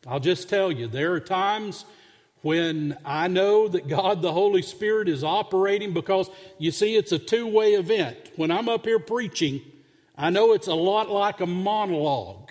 I'll 0.06 0.20
just 0.20 0.48
tell 0.48 0.70
you, 0.70 0.86
there 0.86 1.12
are 1.12 1.20
times 1.20 1.84
when 2.42 2.96
I 3.04 3.28
know 3.28 3.66
that 3.66 3.88
God 3.88 4.22
the 4.22 4.32
Holy 4.32 4.62
Spirit 4.62 5.08
is 5.08 5.24
operating 5.24 5.92
because 5.92 6.30
you 6.58 6.70
see, 6.70 6.96
it's 6.96 7.12
a 7.12 7.18
two 7.18 7.46
way 7.46 7.74
event. 7.74 8.16
When 8.36 8.50
I'm 8.50 8.68
up 8.68 8.84
here 8.84 9.00
preaching, 9.00 9.62
I 10.16 10.30
know 10.30 10.52
it's 10.52 10.66
a 10.66 10.74
lot 10.74 11.10
like 11.10 11.40
a 11.40 11.46
monologue, 11.46 12.50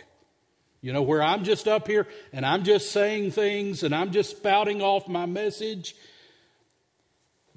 you 0.82 0.94
know, 0.94 1.02
where 1.02 1.24
I'm 1.24 1.44
just 1.44 1.68
up 1.68 1.88
here 1.88 2.08
and 2.32 2.46
I'm 2.46 2.64
just 2.64 2.92
saying 2.92 3.32
things 3.32 3.82
and 3.82 3.96
I'm 3.96 4.12
just 4.12 4.38
spouting 4.38 4.82
off 4.82 5.08
my 5.08 5.26
message. 5.26 5.96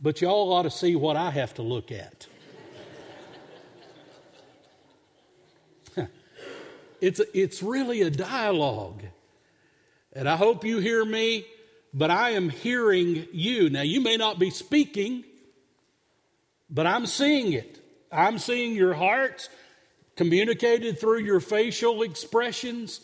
But 0.01 0.23
y'all 0.23 0.53
ought 0.53 0.63
to 0.63 0.71
see 0.71 0.97
what 0.97 1.17
I 1.17 1.31
have 1.31 1.55
to 1.55 1.63
look 1.63 1.93
at. 1.93 2.27
it's, 7.01 7.21
it's 7.35 7.63
really 7.63 8.03
a 8.03 8.11
dialogue. 8.11 9.03
And 10.15 10.27
I 10.29 10.37
hope 10.37 10.65
you 10.65 10.79
hear 10.79 11.05
me, 11.05 11.45
but 11.93 12.11
I 12.11 12.31
am 12.31 12.49
hearing 12.49 13.27
you. 13.33 13.69
Now, 13.69 13.83
you 13.83 14.01
may 14.01 14.17
not 14.17 14.39
be 14.39 14.49
speaking, 14.51 15.25
but 16.71 16.87
I'm 16.87 17.05
seeing 17.05 17.53
it. 17.53 17.79
I'm 18.11 18.39
seeing 18.39 18.75
your 18.75 18.95
hearts 18.95 19.51
communicated 20.19 20.99
through 20.99 21.21
your 21.21 21.39
facial 21.39 22.03
expressions. 22.03 23.01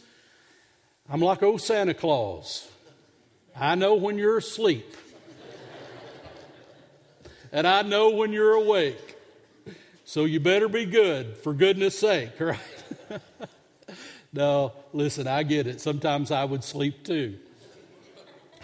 I'm 1.09 1.21
like 1.21 1.45
old 1.45 1.61
Santa 1.61 1.95
Claus. 1.95 2.69
I 3.57 3.77
know 3.77 3.95
when 3.95 4.19
you're 4.19 4.39
asleep, 4.39 4.97
and 7.53 7.69
I 7.69 7.83
know 7.83 8.11
when 8.11 8.33
you're 8.33 8.55
awake. 8.55 9.17
So 10.05 10.25
you 10.25 10.41
better 10.41 10.69
be 10.69 10.87
good, 10.87 11.39
for 11.39 11.55
goodness 11.55 11.97
sake, 11.97 12.33
right? 12.41 12.59
no, 14.33 14.73
listen, 14.93 15.29
I 15.29 15.45
get 15.45 15.69
it. 15.69 15.81
Sometimes 15.81 16.33
I 16.33 16.45
would 16.45 16.65
sleep 16.65 17.05
too. 17.05 17.39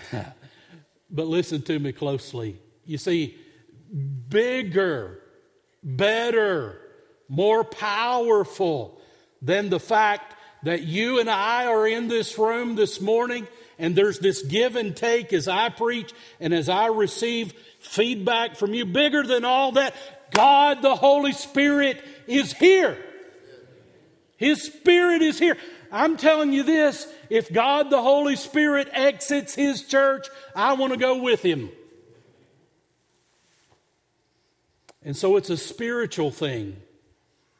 but 0.11 1.27
listen 1.29 1.63
to 1.63 1.79
me 1.79 1.93
closely. 1.93 2.59
You 2.85 2.99
see, 2.99 3.39
bigger, 4.29 5.21
better, 5.85 6.90
more 7.31 7.63
powerful 7.63 9.01
than 9.41 9.71
the 9.71 9.81
fact 9.81 10.35
that 10.65 10.83
you 10.83 11.21
and 11.21 11.31
I 11.31 11.67
are 11.67 11.87
in 11.87 12.09
this 12.09 12.37
room 12.37 12.75
this 12.75 13.01
morning 13.01 13.47
and 13.79 13.97
there's 13.97 14.19
this 14.19 14.43
give 14.43 14.77
and 14.77 14.95
take 14.95 15.33
as 15.33 15.49
I 15.49 15.71
preach 15.71 16.13
and 16.39 16.53
as 16.53 16.69
I 16.69 16.87
receive 16.87 17.55
feedback 17.79 18.57
from 18.57 18.75
you. 18.75 18.85
Bigger 18.85 19.23
than 19.23 19.45
all 19.45 19.73
that, 19.73 19.95
God 20.33 20.83
the 20.83 20.97
Holy 20.97 21.33
Spirit 21.33 22.05
is 22.27 22.53
here. 22.53 22.99
His 24.37 24.63
Spirit 24.63 25.23
is 25.23 25.39
here. 25.39 25.57
I'm 25.93 26.17
telling 26.17 26.53
you 26.53 26.63
this 26.63 27.07
if 27.31 27.53
God 27.53 27.91
the 27.91 28.03
Holy 28.03 28.37
Spirit 28.37 28.89
exits 28.93 29.55
His 29.55 29.83
church, 29.83 30.27
I 30.55 30.75
want 30.75 30.93
to 30.93 30.99
go 30.99 31.23
with 31.23 31.43
Him. 31.43 31.71
And 35.03 35.17
so 35.17 35.37
it's 35.37 35.49
a 35.49 35.57
spiritual 35.57 36.31
thing. 36.31 36.77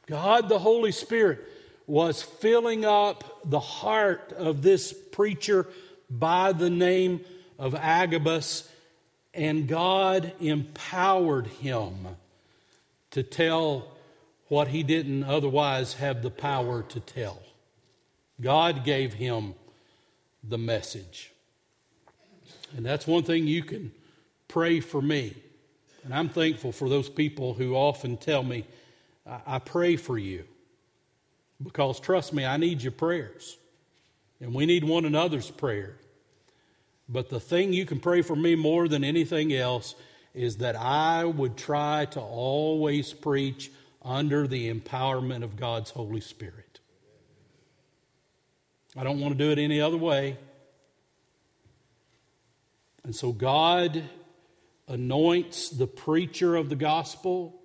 God 0.07 0.49
the 0.49 0.59
Holy 0.59 0.91
Spirit 0.91 1.39
was 1.87 2.21
filling 2.21 2.85
up 2.85 3.41
the 3.49 3.59
heart 3.59 4.33
of 4.37 4.61
this 4.61 4.93
preacher 4.93 5.67
by 6.09 6.51
the 6.51 6.69
name 6.69 7.21
of 7.57 7.75
Agabus, 7.75 8.69
and 9.33 9.67
God 9.67 10.33
empowered 10.39 11.47
him 11.47 12.07
to 13.11 13.23
tell 13.23 13.87
what 14.47 14.69
he 14.69 14.83
didn't 14.83 15.23
otherwise 15.23 15.93
have 15.95 16.21
the 16.21 16.29
power 16.29 16.83
to 16.83 16.99
tell. 16.99 17.41
God 18.41 18.83
gave 18.83 19.13
him 19.13 19.53
the 20.43 20.57
message. 20.57 21.31
And 22.75 22.85
that's 22.85 23.07
one 23.07 23.23
thing 23.23 23.47
you 23.47 23.63
can 23.63 23.91
pray 24.47 24.79
for 24.79 25.01
me. 25.01 25.35
And 26.03 26.13
I'm 26.13 26.29
thankful 26.29 26.71
for 26.71 26.89
those 26.89 27.09
people 27.09 27.53
who 27.53 27.75
often 27.75 28.17
tell 28.17 28.43
me, 28.43 28.65
I, 29.25 29.59
pray 29.59 29.95
for 29.95 30.17
you. 30.17 30.45
Because 31.61 31.99
trust 31.99 32.33
me, 32.33 32.45
I 32.45 32.57
need 32.57 32.81
your 32.81 32.91
prayers. 32.91 33.57
And 34.39 34.53
we 34.53 34.65
need 34.65 34.83
one 34.83 35.05
another's 35.05 35.49
prayer. 35.49 35.95
But 37.07 37.29
the 37.29 37.39
thing 37.39 37.73
you 37.73 37.85
can 37.85 37.99
pray 37.99 38.21
for 38.21 38.35
me 38.35 38.55
more 38.55 38.87
than 38.87 39.03
anything 39.03 39.53
else 39.53 39.95
is 40.33 40.57
that 40.57 40.75
I 40.75 41.25
would 41.25 41.57
try 41.57 42.05
to 42.05 42.19
always 42.19 43.13
preach 43.13 43.71
under 44.01 44.47
the 44.47 44.73
empowerment 44.73 45.43
of 45.43 45.55
God's 45.55 45.91
Holy 45.91 46.21
Spirit. 46.21 46.79
I 48.95 49.03
don't 49.03 49.19
want 49.19 49.37
to 49.37 49.43
do 49.43 49.51
it 49.51 49.59
any 49.59 49.79
other 49.79 49.97
way. 49.97 50.37
And 53.03 53.15
so 53.15 53.31
God 53.31 54.03
anoints 54.87 55.69
the 55.69 55.87
preacher 55.87 56.55
of 56.55 56.69
the 56.69 56.75
gospel 56.75 57.60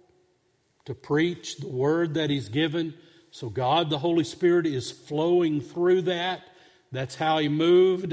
to 0.86 0.94
preach 0.94 1.58
the 1.58 1.68
word 1.68 2.14
that 2.14 2.30
He's 2.30 2.48
given. 2.48 2.94
So, 3.30 3.48
God, 3.48 3.90
the 3.90 3.98
Holy 3.98 4.24
Spirit, 4.24 4.66
is 4.66 4.90
flowing 4.90 5.60
through 5.60 6.02
that. 6.02 6.42
That's 6.90 7.14
how 7.14 7.38
He 7.38 7.48
moved 7.48 8.12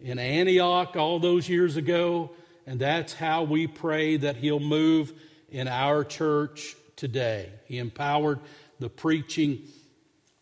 in 0.00 0.18
Antioch 0.18 0.96
all 0.96 1.20
those 1.20 1.48
years 1.48 1.76
ago. 1.76 2.32
And 2.66 2.80
that's 2.80 3.12
how 3.12 3.44
we 3.44 3.66
pray 3.66 4.16
that 4.16 4.36
He'll 4.36 4.60
move 4.60 5.12
in 5.50 5.68
our 5.68 6.04
church 6.04 6.74
today. 6.96 7.50
He 7.66 7.78
empowered 7.78 8.40
the 8.78 8.88
preaching 8.88 9.62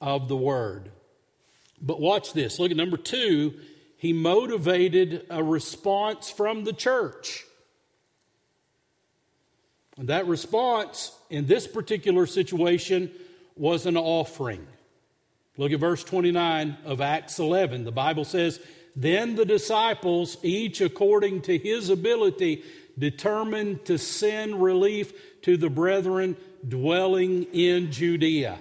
of 0.00 0.28
the 0.28 0.36
word. 0.36 0.90
But 1.82 2.00
watch 2.00 2.32
this. 2.32 2.58
Look 2.58 2.70
at 2.70 2.76
number 2.76 2.96
two. 2.96 3.54
He 3.96 4.12
motivated 4.12 5.26
a 5.28 5.42
response 5.42 6.30
from 6.30 6.64
the 6.64 6.72
church. 6.72 7.44
That 10.00 10.26
response 10.26 11.12
in 11.28 11.46
this 11.46 11.66
particular 11.66 12.26
situation 12.26 13.10
was 13.54 13.84
an 13.84 13.96
offering. 13.96 14.66
Look 15.58 15.72
at 15.72 15.80
verse 15.80 16.02
29 16.02 16.78
of 16.86 17.02
Acts 17.02 17.38
11. 17.38 17.84
The 17.84 17.92
Bible 17.92 18.24
says, 18.24 18.60
Then 18.96 19.34
the 19.34 19.44
disciples, 19.44 20.38
each 20.42 20.80
according 20.80 21.42
to 21.42 21.58
his 21.58 21.90
ability, 21.90 22.64
determined 22.98 23.84
to 23.86 23.98
send 23.98 24.62
relief 24.62 25.12
to 25.42 25.56
the 25.56 25.70
brethren 25.70 26.36
dwelling 26.66 27.44
in 27.52 27.92
Judea. 27.92 28.58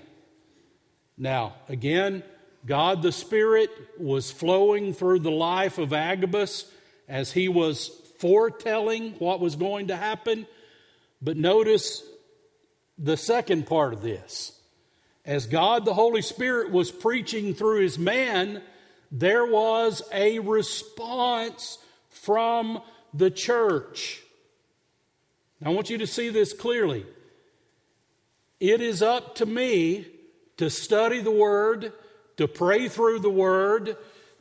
Now, 1.17 1.55
again, 1.69 2.23
God 2.65 3.01
the 3.01 3.11
Spirit 3.11 3.69
was 3.97 4.31
flowing 4.31 4.93
through 4.93 5.19
the 5.19 5.31
life 5.31 5.77
of 5.77 5.93
Agabus 5.93 6.69
as 7.07 7.31
he 7.31 7.47
was 7.47 7.87
foretelling 8.19 9.13
what 9.19 9.39
was 9.39 9.55
going 9.55 9.87
to 9.87 9.95
happen. 9.95 10.45
But 11.21 11.37
notice 11.37 12.03
the 12.97 13.17
second 13.17 13.67
part 13.67 13.93
of 13.93 14.01
this. 14.01 14.53
As 15.25 15.45
God 15.45 15.85
the 15.85 15.93
Holy 15.93 16.21
Spirit 16.21 16.71
was 16.71 16.91
preaching 16.91 17.53
through 17.53 17.81
his 17.81 17.99
man, 17.99 18.61
there 19.11 19.45
was 19.45 20.01
a 20.13 20.39
response 20.39 21.77
from 22.09 22.81
the 23.13 23.29
church. 23.29 24.21
I 25.63 25.69
want 25.69 25.89
you 25.89 25.97
to 25.97 26.07
see 26.07 26.29
this 26.29 26.53
clearly. 26.53 27.05
It 28.59 28.81
is 28.81 29.01
up 29.01 29.35
to 29.35 29.45
me 29.45 30.05
to 30.57 30.69
study 30.69 31.21
the 31.21 31.31
Word, 31.31 31.93
to 32.37 32.47
pray 32.47 32.87
through 32.87 33.19
the 33.19 33.29
Word, 33.29 33.97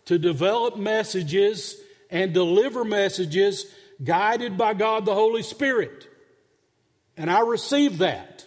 to 0.06 0.18
develop 0.18 0.76
messages 0.76 1.76
and 2.10 2.32
deliver 2.32 2.84
messages 2.84 3.66
guided 4.02 4.56
by 4.56 4.74
God 4.74 5.04
the 5.04 5.14
Holy 5.14 5.42
Spirit. 5.42 6.08
And 7.18 7.31
I 7.31 7.40
received 7.40 7.98
that. 7.98 8.46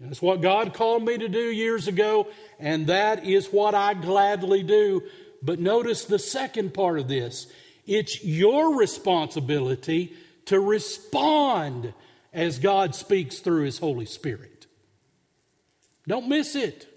That's 0.00 0.20
what 0.20 0.42
God 0.42 0.74
called 0.74 1.04
me 1.04 1.16
to 1.16 1.28
do 1.28 1.38
years 1.38 1.86
ago, 1.86 2.26
and 2.58 2.88
that 2.88 3.24
is 3.24 3.46
what 3.46 3.76
I 3.76 3.94
gladly 3.94 4.64
do. 4.64 5.02
But 5.42 5.60
notice 5.60 6.04
the 6.04 6.18
second 6.18 6.74
part 6.74 6.98
of 6.98 7.06
this 7.06 7.46
it's 7.86 8.24
your 8.24 8.76
responsibility 8.76 10.12
to 10.46 10.58
respond 10.58 11.94
as 12.32 12.58
God 12.58 12.96
speaks 12.96 13.38
through 13.38 13.64
His 13.64 13.78
Holy 13.78 14.06
Spirit. 14.06 14.66
Don't 16.08 16.28
miss 16.28 16.56
it. 16.56 16.88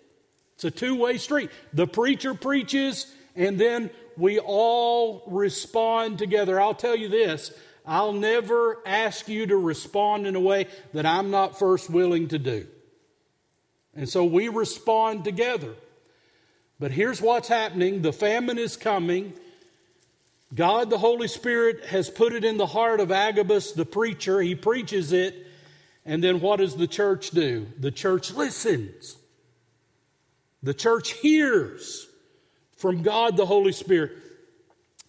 It's 0.55 0.63
a 0.63 0.71
two 0.71 0.95
way 0.95 1.19
street. 1.19 1.51
The 1.73 1.85
preacher 1.85 2.33
preaches, 2.33 3.13
and 3.35 3.59
then 3.59 3.91
we 4.17 4.39
all 4.39 5.23
respond 5.27 6.17
together. 6.17 6.59
I'll 6.59 6.73
tell 6.73 6.95
you 6.95 7.07
this 7.07 7.51
I'll 7.87 8.13
never 8.13 8.81
ask 8.85 9.27
you 9.27 9.45
to 9.47 9.57
respond 9.57 10.25
in 10.25 10.35
a 10.35 10.39
way 10.39 10.67
that 10.93 11.05
I'm 11.05 11.29
not 11.29 11.59
first 11.59 11.89
willing 11.89 12.29
to 12.29 12.39
do. 12.39 12.67
And 13.95 14.09
so 14.09 14.25
we 14.25 14.49
respond 14.49 15.23
together. 15.23 15.73
But 16.79 16.91
here's 16.91 17.21
what's 17.21 17.47
happening 17.47 18.01
the 18.01 18.13
famine 18.13 18.57
is 18.57 18.75
coming. 18.75 19.33
God, 20.53 20.89
the 20.89 20.97
Holy 20.97 21.27
Spirit, 21.27 21.85
has 21.85 22.09
put 22.09 22.33
it 22.33 22.45
in 22.45 22.57
the 22.57 22.67
heart 22.67 22.99
of 22.99 23.11
Agabus, 23.11 23.71
the 23.71 23.85
preacher. 23.85 24.41
He 24.41 24.55
preaches 24.55 25.11
it. 25.11 25.47
And 26.05 26.23
then 26.23 26.39
what 26.39 26.57
does 26.57 26.75
the 26.75 26.87
church 26.87 27.31
do? 27.31 27.67
The 27.79 27.91
church 27.91 28.31
listens. 28.31 29.17
The 30.61 30.73
church 30.73 31.13
hears 31.13 32.07
from 32.77 33.01
God, 33.01 33.37
the 33.37 33.45
Holy 33.45 33.71
Spirit. 33.71 34.11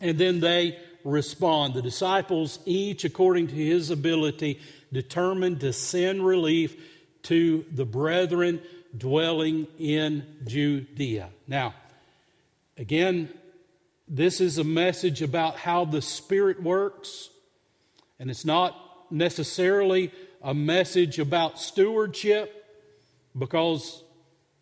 And 0.00 0.18
then 0.18 0.40
they 0.40 0.78
respond. 1.06 1.74
The 1.74 1.82
disciples, 1.82 2.58
each 2.66 3.04
according 3.04 3.48
to 3.48 3.54
his 3.54 3.90
ability, 3.90 4.60
determined 4.92 5.60
to 5.60 5.72
send 5.72 6.26
relief 6.26 6.76
to 7.24 7.64
the 7.72 7.84
brethren 7.84 8.60
dwelling 8.96 9.66
in 9.78 10.24
Judea. 10.46 11.30
Now, 11.46 11.74
again, 12.76 13.28
this 14.08 14.40
is 14.40 14.58
a 14.58 14.64
message 14.64 15.22
about 15.22 15.56
how 15.56 15.84
the 15.84 16.02
Spirit 16.02 16.62
works, 16.62 17.30
and 18.18 18.30
it's 18.30 18.44
not 18.44 18.76
necessarily 19.10 20.12
a 20.42 20.54
message 20.54 21.18
about 21.18 21.58
stewardship 21.58 22.64
because 23.36 24.02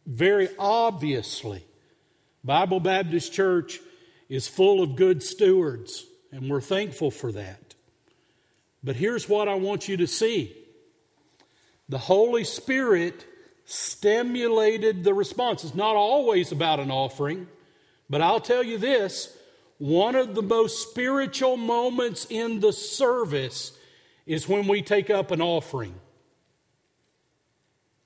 very 0.06 0.48
obviously 0.58 1.64
Bible 2.42 2.80
Baptist 2.80 3.32
Church 3.32 3.80
is 4.28 4.46
full 4.46 4.82
of 4.82 4.96
good 4.96 5.22
stewards 5.22 6.04
and 6.34 6.50
we're 6.50 6.60
thankful 6.60 7.12
for 7.12 7.30
that. 7.30 7.74
But 8.82 8.96
here's 8.96 9.28
what 9.28 9.48
I 9.48 9.54
want 9.54 9.88
you 9.88 9.96
to 9.98 10.06
see 10.06 10.54
the 11.88 11.98
Holy 11.98 12.44
Spirit 12.44 13.24
stimulated 13.64 15.04
the 15.04 15.14
response. 15.14 15.64
It's 15.64 15.74
not 15.74 15.96
always 15.96 16.50
about 16.50 16.80
an 16.80 16.90
offering, 16.90 17.46
but 18.10 18.20
I'll 18.20 18.40
tell 18.40 18.64
you 18.64 18.78
this 18.78 19.36
one 19.78 20.16
of 20.16 20.34
the 20.34 20.42
most 20.42 20.90
spiritual 20.90 21.56
moments 21.56 22.26
in 22.28 22.60
the 22.60 22.72
service 22.72 23.76
is 24.26 24.48
when 24.48 24.66
we 24.66 24.82
take 24.82 25.10
up 25.10 25.30
an 25.30 25.40
offering. 25.40 25.94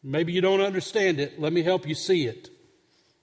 Maybe 0.02 0.32
you 0.32 0.40
don't 0.40 0.60
understand 0.60 1.18
it. 1.18 1.40
Let 1.40 1.52
me 1.52 1.62
help 1.62 1.88
you 1.88 1.94
see 1.94 2.26
it. 2.26 2.50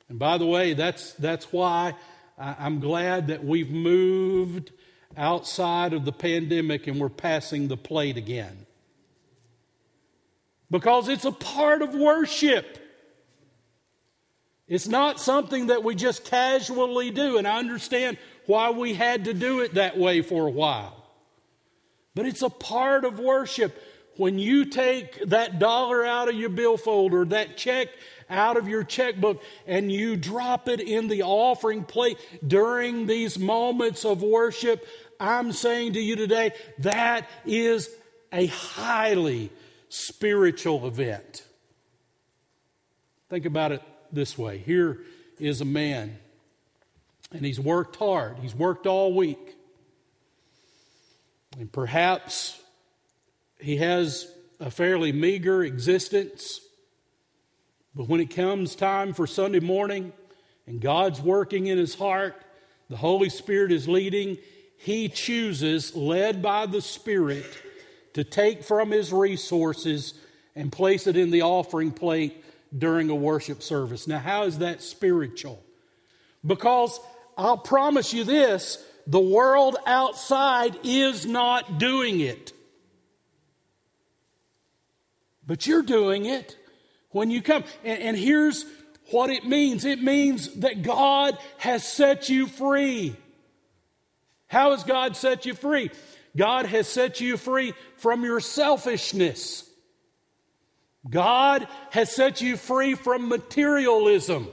And 0.10 0.20
by 0.20 0.38
the 0.38 0.46
way, 0.46 0.74
that's, 0.74 1.14
that's 1.14 1.52
why 1.52 1.96
I'm 2.38 2.80
glad 2.80 3.28
that 3.28 3.44
we've 3.44 3.72
moved 3.72 4.72
outside 5.18 5.94
of 5.94 6.06
the 6.06 6.12
pandemic 6.12 6.88
and 6.88 7.00
we're 7.00 7.10
passing 7.10 7.68
the 7.68 7.78
plate 7.78 8.18
again. 8.18 8.66
Because 10.70 11.08
it's 11.10 11.26
a 11.26 11.32
part 11.32 11.82
of 11.82 11.94
worship. 11.94 12.80
It's 14.68 14.88
not 14.88 15.20
something 15.20 15.68
that 15.68 15.84
we 15.84 15.94
just 15.94 16.26
casually 16.26 17.12
do, 17.12 17.38
and 17.38 17.48
I 17.48 17.60
understand 17.60 18.18
why 18.48 18.72
we 18.72 18.94
had 18.94 19.26
to 19.26 19.34
do 19.34 19.62
it 19.62 19.76
that 19.76 19.98
way 19.98 20.22
for 20.22 20.48
a 20.48 20.52
while. 20.52 21.06
But 22.16 22.26
it's 22.26 22.42
a 22.42 22.50
part 22.50 23.06
of 23.06 23.20
worship. 23.20 23.82
When 24.18 24.40
you 24.40 24.66
take 24.66 25.24
that 25.26 25.60
dollar 25.60 26.06
out 26.06 26.30
of 26.30 26.36
your 26.36 26.50
billfold 26.50 27.14
or 27.14 27.26
that 27.26 27.58
check 27.58 27.90
out 28.30 28.58
of 28.58 28.68
your 28.68 28.84
checkbook 28.84 29.44
and 29.68 29.92
you 29.92 30.16
drop 30.16 30.70
it 30.70 30.80
in 30.80 31.08
the 31.10 31.24
offering 31.24 31.84
plate 31.84 32.18
during 32.48 33.06
these 33.06 33.38
moments 33.38 34.06
of 34.06 34.24
worship, 34.24 34.88
I'm 35.20 35.52
saying 35.52 35.94
to 35.94 36.02
you 36.02 36.16
today 36.16 36.52
that 36.80 37.30
is 37.46 37.90
a 38.32 38.48
highly 38.48 39.52
spiritual 39.90 40.88
event. 40.88 41.44
Think 43.30 43.46
about 43.46 43.72
it 43.72 43.82
this 44.12 44.38
way 44.38 44.58
here 44.58 45.02
is 45.40 45.62
a 45.62 45.66
man, 45.66 46.18
and 47.32 47.46
he's 47.46 47.60
worked 47.60 47.96
hard, 47.98 48.38
he's 48.40 48.56
worked 48.56 48.88
all 48.88 49.14
week. 49.14 49.56
And 51.58 51.72
perhaps 51.72 52.62
he 53.60 53.78
has 53.78 54.30
a 54.60 54.70
fairly 54.70 55.12
meager 55.12 55.64
existence. 55.64 56.60
But 57.96 58.10
when 58.10 58.20
it 58.20 58.36
comes 58.36 58.76
time 58.76 59.14
for 59.14 59.26
Sunday 59.26 59.62
morning 59.62 60.12
and 60.68 60.82
God's 60.82 61.22
working 61.22 61.68
in 61.68 61.78
his 61.78 61.96
heart, 61.96 62.36
the 62.90 62.98
Holy 62.98 63.30
Spirit 63.30 63.72
is 63.72 63.88
leading, 63.88 64.38
he 64.86 65.10
chooses, 65.10 65.96
led 65.96 66.44
by 66.44 66.68
the 66.68 66.80
Spirit, 66.80 67.44
to 68.14 68.24
take 68.24 68.64
from 68.64 68.92
his 68.92 69.12
resources 69.12 70.14
and 70.56 70.72
place 70.72 71.08
it 71.08 71.18
in 71.18 71.32
the 71.32 71.42
offering 71.42 71.92
plate 71.92 72.46
during 72.78 73.10
a 73.10 73.16
worship 73.16 73.64
service. 73.64 74.08
Now, 74.08 74.20
how 74.20 74.44
is 74.44 74.60
that 74.60 74.84
spiritual? 74.84 75.60
Because 76.46 77.00
I'll 77.36 77.58
promise 77.58 78.14
you 78.14 78.26
this 78.26 78.86
the 79.08 79.20
world 79.20 79.76
outside 79.88 80.78
is 80.84 81.26
not 81.26 81.80
doing 81.80 82.20
it. 82.20 82.54
But 85.48 85.66
you're 85.66 85.82
doing 85.82 86.26
it 86.26 86.56
when 87.10 87.32
you 87.32 87.42
come. 87.42 87.64
And, 87.84 88.04
and 88.04 88.16
here's 88.16 88.68
what 89.10 89.32
it 89.32 89.46
means 89.46 89.84
it 89.84 90.04
means 90.04 90.54
that 90.58 90.84
God 90.84 91.40
has 91.58 91.84
set 91.84 92.30
you 92.30 92.46
free. 92.46 93.16
How 94.48 94.72
has 94.72 94.84
God 94.84 95.16
set 95.16 95.46
you 95.46 95.54
free? 95.54 95.92
God 96.38 96.66
has 96.66 96.88
set 96.88 97.22
you 97.22 97.38
free 97.38 97.74
from 97.98 98.24
your 98.24 98.40
selfishness. 98.40 99.70
God 101.10 101.68
has 101.92 102.14
set 102.14 102.42
you 102.42 102.58
free 102.58 102.96
from 102.96 103.30
materialism. 103.30 104.48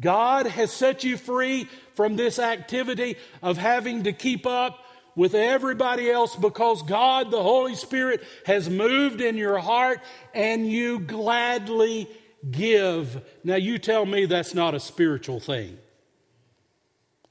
God 0.00 0.46
has 0.46 0.72
set 0.72 1.04
you 1.04 1.16
free 1.16 1.68
from 1.94 2.16
this 2.16 2.38
activity 2.38 3.16
of 3.42 3.58
having 3.58 4.04
to 4.04 4.12
keep 4.12 4.46
up 4.46 4.78
with 5.14 5.34
everybody 5.34 6.10
else 6.10 6.36
because 6.36 6.82
God, 6.82 7.30
the 7.30 7.42
Holy 7.42 7.74
Spirit, 7.74 8.22
has 8.46 8.70
moved 8.70 9.20
in 9.20 9.36
your 9.36 9.58
heart 9.58 10.00
and 10.32 10.66
you 10.66 11.00
gladly 11.00 12.08
give. 12.50 13.22
Now, 13.44 13.56
you 13.56 13.78
tell 13.78 14.06
me 14.06 14.24
that's 14.24 14.54
not 14.54 14.74
a 14.74 14.80
spiritual 14.80 15.40
thing. 15.40 15.76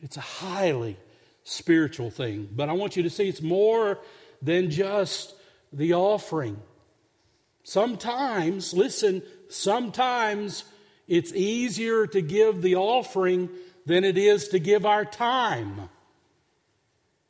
It's 0.02 0.18
a 0.18 0.22
highly 0.22 0.98
spiritual 1.50 2.12
thing. 2.12 2.48
But 2.56 2.70
I 2.70 2.74
want 2.74 2.96
you 2.96 3.04
to 3.04 3.10
see 3.10 3.28
it's 3.28 3.42
more 3.42 4.00
than 4.42 4.70
just 4.70 5.34
the 5.74 5.94
offering. 5.94 6.60
Sometimes, 7.64 8.74
listen, 8.74 9.22
sometimes 9.50 10.64
it's 11.08 11.34
easier 11.34 12.08
to 12.08 12.22
give 12.22 12.62
the 12.62 12.76
offering 12.76 13.50
than 13.86 14.04
it 14.04 14.18
is 14.18 14.50
to 14.50 14.60
give 14.60 14.86
our 14.86 15.06
time. 15.06 15.90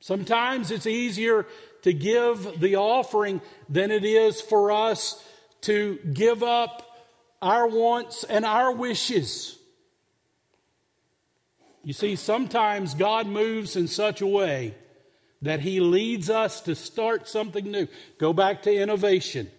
Sometimes 0.01 0.71
it's 0.71 0.87
easier 0.87 1.45
to 1.83 1.93
give 1.93 2.59
the 2.59 2.75
offering 2.75 3.41
than 3.67 3.91
it 3.91 4.05
is 4.05 4.41
for 4.41 4.71
us 4.71 5.23
to 5.61 5.97
give 6.13 6.43
up 6.43 6.85
our 7.41 7.67
wants 7.67 8.23
and 8.23 8.45
our 8.45 8.73
wishes. 8.73 9.58
You 11.83 11.93
see, 11.93 12.15
sometimes 12.15 12.93
God 12.93 13.27
moves 13.27 13.75
in 13.75 13.87
such 13.87 14.21
a 14.21 14.27
way 14.27 14.75
that 15.41 15.61
He 15.61 15.79
leads 15.79 16.29
us 16.29 16.61
to 16.61 16.75
start 16.75 17.27
something 17.27 17.71
new. 17.71 17.87
Go 18.17 18.33
back 18.33 18.63
to 18.63 18.73
innovation, 18.73 19.49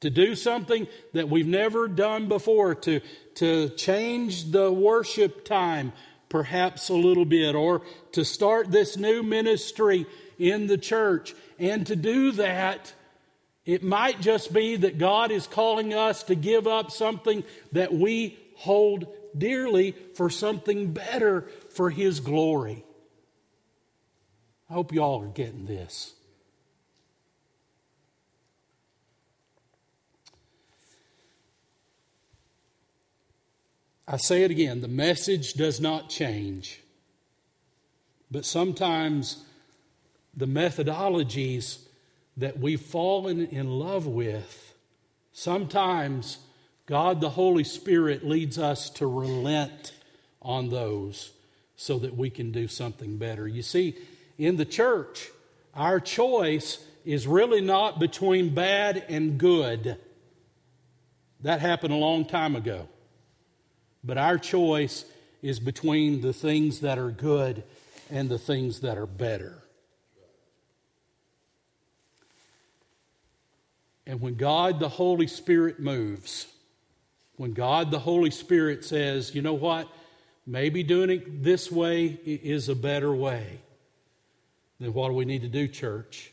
to 0.00 0.08
do 0.08 0.34
something 0.34 0.86
that 1.12 1.28
we've 1.28 1.46
never 1.46 1.88
done 1.88 2.28
before, 2.28 2.74
to, 2.76 3.00
to 3.34 3.68
change 3.70 4.50
the 4.50 4.72
worship 4.72 5.44
time 5.44 5.92
perhaps 6.30 6.88
a 6.88 6.94
little 6.94 7.24
bit, 7.24 7.54
or 7.54 7.82
to 8.12 8.24
start 8.24 8.70
this 8.70 8.96
new 8.96 9.22
ministry 9.22 10.06
in 10.38 10.68
the 10.68 10.78
church. 10.78 11.34
And 11.58 11.86
to 11.88 11.96
do 11.96 12.32
that, 12.32 12.94
it 13.66 13.82
might 13.82 14.20
just 14.20 14.52
be 14.52 14.76
that 14.76 14.96
God 14.96 15.30
is 15.30 15.46
calling 15.46 15.92
us 15.92 16.22
to 16.24 16.34
give 16.34 16.66
up 16.66 16.90
something 16.90 17.44
that 17.72 17.92
we 17.92 18.38
hold 18.54 19.06
dearly 19.36 19.92
for 20.14 20.30
something 20.30 20.92
better 20.92 21.42
for 21.70 21.90
His 21.90 22.20
glory. 22.20 22.84
I 24.68 24.74
hope 24.74 24.92
you 24.92 25.02
all 25.02 25.22
are 25.22 25.28
getting 25.28 25.66
this. 25.66 26.14
I 34.06 34.16
say 34.16 34.42
it 34.42 34.50
again 34.50 34.80
the 34.80 34.88
message 34.88 35.54
does 35.54 35.80
not 35.80 36.08
change, 36.08 36.80
but 38.28 38.44
sometimes 38.44 39.44
the 40.34 40.46
methodologies 40.46 41.78
that 42.36 42.58
we've 42.58 42.80
fallen 42.80 43.46
in 43.46 43.70
love 43.78 44.06
with, 44.06 44.74
sometimes 45.32 46.38
God 46.90 47.22
the 47.22 47.30
Holy 47.30 47.64
Spirit 47.64 48.26
leads 48.26 48.58
us 48.58 48.90
to 48.90 49.06
relent 49.06 49.92
on 50.42 50.68
those. 50.68 51.30
so 51.80 51.98
that 51.98 52.14
we 52.14 52.28
can 52.28 52.52
do 52.52 52.68
something 52.68 53.16
better. 53.16 53.48
You 53.48 53.62
see, 53.62 53.96
in 54.36 54.58
the 54.58 54.66
church, 54.66 55.30
our 55.74 55.98
choice 55.98 56.84
is 57.06 57.26
really 57.26 57.62
not 57.62 57.98
between 57.98 58.54
bad 58.54 59.02
and 59.08 59.38
good. 59.38 59.96
That 61.40 61.60
happened 61.60 61.94
a 61.94 61.96
long 61.96 62.26
time 62.26 62.54
ago. 62.54 62.86
But 64.04 64.18
our 64.18 64.36
choice 64.36 65.06
is 65.40 65.58
between 65.58 66.20
the 66.20 66.34
things 66.34 66.80
that 66.80 66.98
are 66.98 67.10
good 67.10 67.62
and 68.10 68.28
the 68.28 68.38
things 68.38 68.80
that 68.80 68.98
are 68.98 69.06
better. 69.06 69.56
And 74.06 74.20
when 74.20 74.34
God 74.34 74.80
the 74.80 74.90
Holy 74.90 75.28
Spirit 75.28 75.80
moves, 75.80 76.46
when 77.40 77.54
God 77.54 77.90
the 77.90 77.98
Holy 77.98 78.30
Spirit 78.30 78.84
says, 78.84 79.34
you 79.34 79.40
know 79.40 79.54
what, 79.54 79.88
maybe 80.46 80.82
doing 80.82 81.08
it 81.08 81.42
this 81.42 81.72
way 81.72 82.04
is 82.22 82.68
a 82.68 82.74
better 82.74 83.14
way, 83.14 83.62
then 84.78 84.92
what 84.92 85.08
do 85.08 85.14
we 85.14 85.24
need 85.24 85.40
to 85.40 85.48
do, 85.48 85.66
church? 85.66 86.32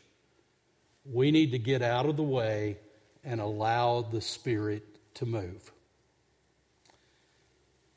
We 1.10 1.30
need 1.30 1.52
to 1.52 1.58
get 1.58 1.80
out 1.80 2.04
of 2.04 2.18
the 2.18 2.22
way 2.22 2.76
and 3.24 3.40
allow 3.40 4.02
the 4.02 4.20
Spirit 4.20 4.84
to 5.14 5.24
move. 5.24 5.72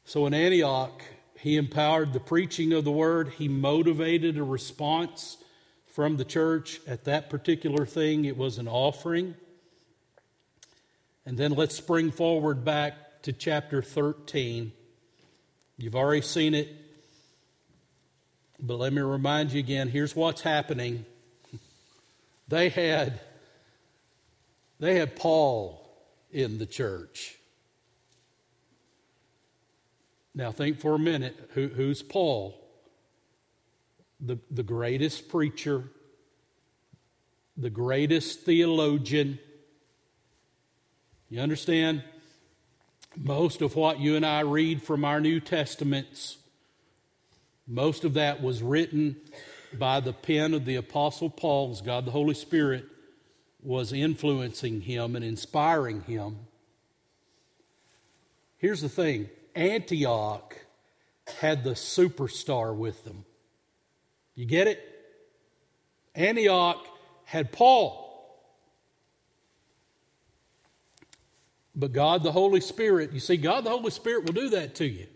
So 0.06 0.26
in 0.26 0.34
Antioch, 0.34 1.04
he 1.38 1.58
empowered 1.58 2.14
the 2.14 2.22
preaching 2.22 2.72
of 2.72 2.86
the 2.86 2.92
word, 2.94 3.34
he 3.38 3.50
motivated 3.50 4.38
a 4.38 4.44
response 4.44 5.36
from 5.86 6.16
the 6.16 6.24
church 6.24 6.80
at 6.88 7.04
that 7.04 7.30
particular 7.30 7.86
thing. 7.86 8.24
It 8.24 8.38
was 8.38 8.58
an 8.58 8.70
offering. 8.70 9.36
And 11.26 11.38
then 11.38 11.52
let's 11.52 11.76
spring 11.76 12.12
forward 12.12 12.66
back 12.66 13.22
to 13.24 13.34
chapter 13.34 13.82
13. 13.82 14.72
You've 15.78 15.96
already 15.96 16.22
seen 16.22 16.54
it, 16.54 16.70
but 18.60 18.78
let 18.78 18.94
me 18.94 19.02
remind 19.02 19.52
you 19.52 19.60
again 19.60 19.90
here's 19.90 20.16
what's 20.16 20.42
happening. 20.42 21.06
They 22.48 22.70
had 22.70 23.20
they 24.80 24.96
had 24.96 25.16
Paul 25.16 25.88
in 26.32 26.58
the 26.58 26.66
church. 26.66 27.38
Now 30.34 30.52
think 30.52 30.80
for 30.80 30.96
a 30.96 31.00
minute 31.00 31.52
who, 31.54 31.68
who's 31.68 32.02
Paul? 32.02 32.58
The, 34.20 34.40
the 34.50 34.64
greatest 34.64 35.30
preacher, 35.30 35.84
the 37.58 37.70
greatest 37.70 38.42
theologian, 38.42 39.40
you 41.32 41.40
understand? 41.40 42.04
Most 43.16 43.62
of 43.62 43.78
what 43.78 44.02
you 44.02 44.18
and 44.18 44.26
I 44.26 44.42
read 44.42 44.84
from 44.84 45.06
our 45.06 45.22
New 45.22 45.40
Testaments, 45.40 46.38
most 47.66 48.04
of 48.04 48.16
that 48.16 48.42
was 48.44 48.62
written 48.62 49.16
by 49.80 50.02
the 50.02 50.12
pen 50.12 50.54
of 50.54 50.66
the 50.66 50.76
Apostle 50.76 51.30
Paul, 51.30 51.72
as 51.72 51.80
God 51.80 52.04
the 52.04 52.12
Holy 52.12 52.34
Spirit 52.34 52.86
was 53.64 53.94
influencing 53.94 54.82
him 54.82 55.16
and 55.16 55.24
inspiring 55.24 56.02
him. 56.02 56.38
Here's 58.58 58.82
the 58.82 58.90
thing 58.90 59.30
Antioch 59.56 60.58
had 61.40 61.64
the 61.64 61.72
superstar 61.72 62.76
with 62.76 63.06
them. 63.06 63.24
You 64.36 64.46
get 64.46 64.68
it? 64.68 64.84
Antioch 66.14 66.86
had 67.24 67.54
Paul. 67.54 68.11
But 71.76 71.94
God 71.94 72.24
the 72.24 72.32
Holy 72.32 72.62
Spirit, 72.62 73.14
you 73.14 73.20
see, 73.20 73.38
God 73.38 73.64
the 73.64 73.70
Holy 73.70 73.92
Spirit 73.92 74.26
will 74.26 74.34
do 74.34 74.50
that 74.50 74.76
to 74.76 74.86
you. 74.86 75.08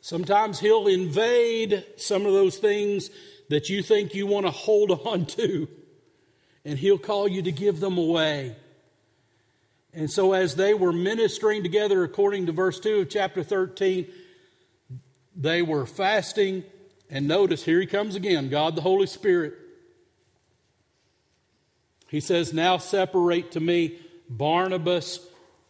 Sometimes 0.00 0.60
He'll 0.60 0.86
invade 0.86 1.84
some 1.96 2.26
of 2.26 2.32
those 2.32 2.58
things 2.58 3.10
that 3.48 3.68
you 3.68 3.82
think 3.82 4.14
you 4.14 4.26
want 4.26 4.46
to 4.46 4.52
hold 4.52 4.90
on 4.90 5.26
to, 5.26 5.68
and 6.64 6.78
He'll 6.78 6.98
call 6.98 7.28
you 7.28 7.42
to 7.42 7.52
give 7.52 7.80
them 7.80 7.98
away. 7.98 8.56
And 9.92 10.10
so, 10.10 10.32
as 10.32 10.56
they 10.56 10.74
were 10.74 10.92
ministering 10.92 11.62
together, 11.62 12.04
according 12.04 12.46
to 12.46 12.52
verse 12.52 12.78
2 12.80 13.00
of 13.00 13.10
chapter 13.10 13.42
13, 13.42 14.06
they 15.34 15.62
were 15.62 15.86
fasting. 15.86 16.64
And 17.08 17.28
notice, 17.28 17.64
here 17.64 17.80
he 17.80 17.86
comes 17.86 18.14
again 18.14 18.48
God 18.48 18.74
the 18.74 18.82
Holy 18.82 19.06
Spirit. 19.06 19.54
He 22.08 22.20
says, 22.20 22.52
Now 22.52 22.78
separate 22.78 23.52
to 23.52 23.60
me 23.60 23.98
Barnabas 24.28 25.20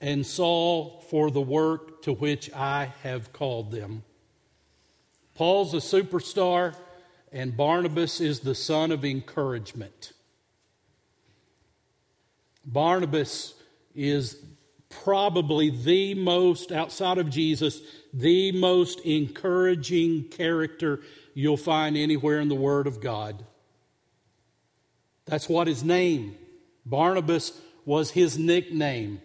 and 0.00 0.26
Saul 0.26 1.04
for 1.10 1.30
the 1.30 1.40
work 1.40 2.02
to 2.02 2.12
which 2.12 2.52
I 2.52 2.92
have 3.02 3.32
called 3.32 3.70
them. 3.70 4.02
Paul's 5.34 5.74
a 5.74 5.78
superstar, 5.78 6.74
and 7.32 7.56
Barnabas 7.56 8.20
is 8.20 8.40
the 8.40 8.54
son 8.54 8.90
of 8.90 9.04
encouragement. 9.04 10.12
Barnabas 12.64 13.54
is 13.94 14.42
probably 14.88 15.70
the 15.70 16.14
most, 16.14 16.72
outside 16.72 17.18
of 17.18 17.30
Jesus, 17.30 17.80
the 18.12 18.52
most 18.52 19.00
encouraging 19.00 20.24
character 20.24 21.00
you'll 21.34 21.56
find 21.56 21.96
anywhere 21.96 22.40
in 22.40 22.48
the 22.48 22.54
Word 22.54 22.86
of 22.86 23.00
God. 23.00 23.44
That's 25.26 25.48
what 25.48 25.66
his 25.66 25.84
name. 25.84 26.36
Barnabas 26.84 27.60
was 27.86 28.10
his 28.10 28.36
nickname. 28.36 29.22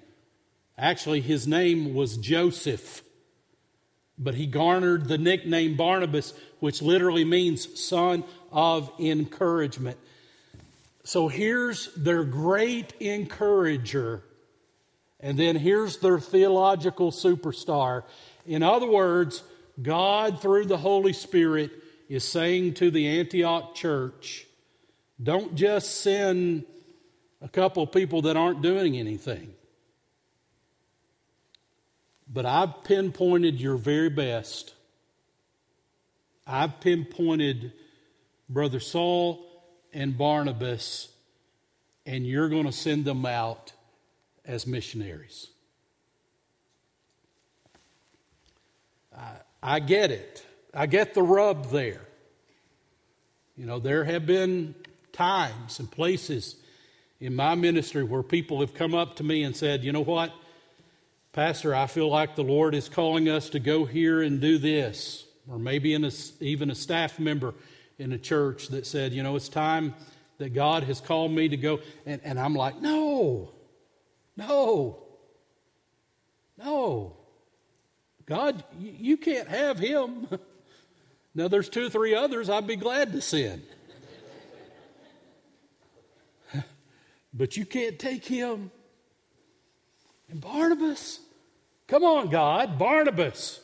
Actually, 0.78 1.20
his 1.20 1.46
name 1.46 1.94
was 1.94 2.16
Joseph, 2.16 3.04
but 4.18 4.36
he 4.36 4.46
garnered 4.46 5.10
the 5.10 5.18
nickname 5.18 5.76
Barnabas, 5.76 6.34
which 6.60 6.82
literally 6.82 7.26
means 7.26 7.84
son 7.84 8.24
of 8.52 8.90
encouragement. 9.00 9.98
So 11.04 11.28
here's 11.28 11.94
their 11.96 12.24
great 12.24 12.94
encourager, 13.00 14.24
and 15.20 15.38
then 15.38 15.56
here's 15.56 15.98
their 15.98 16.20
theological 16.20 17.12
superstar. 17.12 18.04
In 18.46 18.62
other 18.64 18.88
words, 18.90 19.44
God, 19.82 20.42
through 20.42 20.66
the 20.66 20.78
Holy 20.78 21.14
Spirit, 21.14 21.72
is 22.08 22.24
saying 22.24 22.76
to 22.76 22.92
the 22.92 23.08
Antioch 23.08 23.74
church, 23.74 24.46
don't 25.22 25.56
just 25.56 26.02
send 26.02 26.66
a 27.42 27.50
couple 27.50 27.84
of 27.84 27.92
people 27.92 28.24
that 28.24 28.38
aren't 28.38 28.62
doing 28.62 28.98
anything. 28.98 29.54
But 32.32 32.46
I've 32.46 32.84
pinpointed 32.84 33.60
your 33.60 33.76
very 33.76 34.10
best. 34.10 34.74
I've 36.48 36.80
pinpointed 36.80 37.74
Brother 38.48 38.80
Saul 38.80 39.46
and 39.94 40.18
Barnabas, 40.18 41.10
and 42.06 42.26
you're 42.26 42.50
going 42.50 42.66
to 42.66 42.72
send 42.72 43.06
them 43.06 43.26
out 43.26 43.74
as 44.46 44.66
missionaries. 44.66 45.48
I, 49.16 49.32
I 49.62 49.80
get 49.80 50.12
it. 50.12 50.46
I 50.74 50.86
get 50.86 51.14
the 51.14 51.22
rub 51.22 51.70
there. 51.70 52.02
You 53.58 53.66
know, 53.66 53.80
there 53.80 54.06
have 54.06 54.26
been 54.26 54.74
times 55.12 55.80
and 55.80 55.92
places 55.92 56.56
in 57.22 57.36
my 57.36 57.54
ministry 57.54 58.04
where 58.04 58.24
people 58.24 58.60
have 58.62 58.74
come 58.74 58.96
up 58.96 59.16
to 59.18 59.24
me 59.24 59.44
and 59.44 59.56
said, 59.56 59.84
you 59.84 59.92
know 59.92 60.02
what, 60.02 60.34
Pastor, 61.34 61.74
I 61.74 61.86
feel 61.86 62.10
like 62.10 62.36
the 62.36 62.44
Lord 62.44 62.74
is 62.74 62.90
calling 62.90 63.30
us 63.30 63.50
to 63.52 63.60
go 63.60 63.86
here 63.86 64.22
and 64.22 64.42
do 64.42 64.58
this. 64.58 65.26
Or 65.50 65.60
maybe 65.60 65.94
a, 65.94 66.12
even 66.40 66.72
a 66.72 66.76
staff 66.76 67.20
member 67.20 67.54
in 68.00 68.12
a 68.12 68.18
church 68.18 68.70
that 68.70 68.88
said, 68.88 69.14
you 69.14 69.22
know, 69.22 69.36
it's 69.36 69.50
time 69.50 69.94
that 70.40 70.50
God 70.50 70.84
has 70.84 71.00
called 71.00 71.32
me 71.32 71.48
to 71.48 71.58
go. 71.58 71.80
And, 72.06 72.20
and 72.24 72.40
I'm 72.40 72.56
like, 72.56 72.82
no, 72.82 73.52
no, 74.36 74.98
no. 76.58 77.16
God, 78.26 78.64
you, 78.80 78.94
you 78.98 79.18
can't 79.18 79.48
have 79.48 79.78
him. 79.78 80.28
now, 81.36 81.48
there's 81.48 81.70
two 81.70 81.86
or 81.86 81.90
three 81.90 82.16
others 82.16 82.50
I'd 82.50 82.68
be 82.68 82.76
glad 82.76 83.12
to 83.14 83.22
send. 83.22 83.64
But 87.34 87.58
you 87.58 87.66
can't 87.66 87.98
take 87.98 88.26
him. 88.26 88.72
And 90.30 90.42
Barnabas, 90.42 91.20
come 91.88 92.04
on, 92.04 92.30
God, 92.30 92.78
Barnabas. 92.80 93.60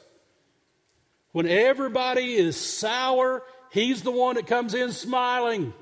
When 1.31 1.47
everybody 1.47 2.35
is 2.35 2.57
sour, 2.57 3.43
he's 3.71 4.01
the 4.01 4.11
one 4.11 4.35
that 4.35 4.47
comes 4.47 4.73
in 4.73 4.91
smiling. 4.91 5.73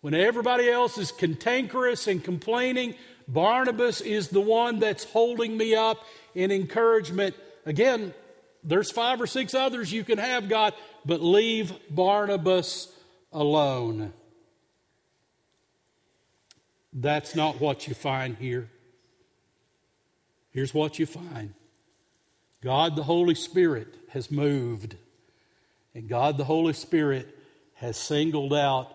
When 0.00 0.14
everybody 0.14 0.68
else 0.70 0.98
is 0.98 1.10
cantankerous 1.12 2.06
and 2.06 2.22
complaining, 2.22 2.94
Barnabas 3.28 4.00
is 4.00 4.28
the 4.28 4.40
one 4.40 4.78
that's 4.78 5.04
holding 5.04 5.56
me 5.56 5.74
up 5.74 6.06
in 6.34 6.52
encouragement. 6.52 7.34
Again, 7.64 8.14
there's 8.62 8.90
five 8.90 9.20
or 9.20 9.26
six 9.26 9.54
others 9.54 9.92
you 9.92 10.04
can 10.04 10.18
have, 10.18 10.48
God, 10.48 10.74
but 11.04 11.20
leave 11.20 11.72
Barnabas 11.90 12.92
alone. 13.32 14.12
That's 16.98 17.34
not 17.34 17.60
what 17.60 17.86
you 17.86 17.94
find 17.94 18.36
here. 18.38 18.70
Here's 20.50 20.72
what 20.72 20.98
you 20.98 21.04
find 21.04 21.52
God 22.62 22.96
the 22.96 23.02
Holy 23.02 23.34
Spirit 23.34 23.94
has 24.08 24.30
moved, 24.30 24.96
and 25.94 26.08
God 26.08 26.38
the 26.38 26.44
Holy 26.44 26.72
Spirit 26.72 27.28
has 27.74 27.98
singled 27.98 28.54
out 28.54 28.90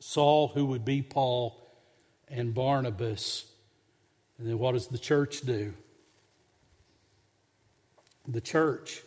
Saul, 0.00 0.48
who 0.48 0.66
would 0.66 0.84
be 0.84 1.00
Paul, 1.00 1.56
and 2.28 2.52
Barnabas. 2.52 3.46
And 4.38 4.48
then 4.48 4.58
what 4.58 4.72
does 4.72 4.88
the 4.88 4.98
church 4.98 5.42
do? 5.42 5.74
The 8.26 8.40
church 8.40 9.02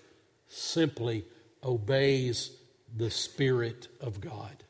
simply 0.47 1.25
obeys 1.61 2.51
the 2.95 3.11
Spirit 3.11 3.89
of 3.99 4.21
God. 4.21 4.63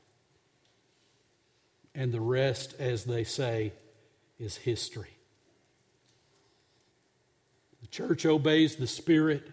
And 1.95 2.11
the 2.11 2.21
rest, 2.21 2.75
as 2.79 3.03
they 3.03 3.23
say, 3.23 3.73
is 4.39 4.55
history. 4.55 5.17
The 7.81 7.87
church 7.87 8.25
obeys 8.25 8.75
the 8.75 8.87
Spirit, 8.87 9.47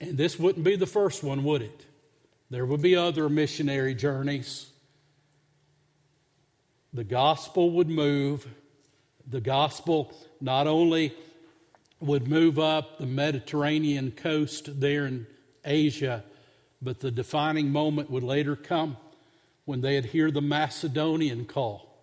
and 0.00 0.16
this 0.16 0.38
wouldn't 0.38 0.64
be 0.64 0.76
the 0.76 0.86
first 0.86 1.22
one, 1.22 1.44
would 1.44 1.62
it? 1.62 1.86
There 2.50 2.66
would 2.66 2.82
be 2.82 2.96
other 2.96 3.28
missionary 3.28 3.94
journeys. 3.94 4.66
The 6.92 7.04
gospel 7.04 7.70
would 7.72 7.88
move. 7.88 8.46
The 9.28 9.40
gospel 9.40 10.12
not 10.40 10.66
only 10.66 11.14
would 12.00 12.26
move 12.26 12.58
up 12.58 12.98
the 12.98 13.06
Mediterranean 13.06 14.10
coast 14.10 14.80
there 14.80 15.06
in 15.06 15.26
Asia, 15.64 16.24
but 16.82 16.98
the 17.00 17.10
defining 17.10 17.70
moment 17.70 18.10
would 18.10 18.22
later 18.22 18.56
come 18.56 18.96
when 19.70 19.82
they'd 19.82 20.06
hear 20.06 20.32
the 20.32 20.42
Macedonian 20.42 21.44
call, 21.44 21.96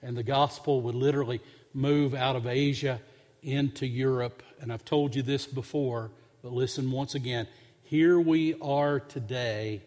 and 0.00 0.16
the 0.16 0.22
gospel 0.22 0.82
would 0.82 0.94
literally 0.94 1.40
move 1.74 2.14
out 2.14 2.36
of 2.36 2.46
Asia 2.46 3.00
into 3.42 3.88
Europe. 3.88 4.40
And 4.60 4.72
I've 4.72 4.84
told 4.84 5.16
you 5.16 5.22
this 5.22 5.44
before, 5.44 6.12
but 6.44 6.52
listen 6.52 6.92
once 6.92 7.16
again. 7.16 7.48
Here 7.82 8.20
we 8.20 8.54
are 8.60 9.00
today 9.00 9.82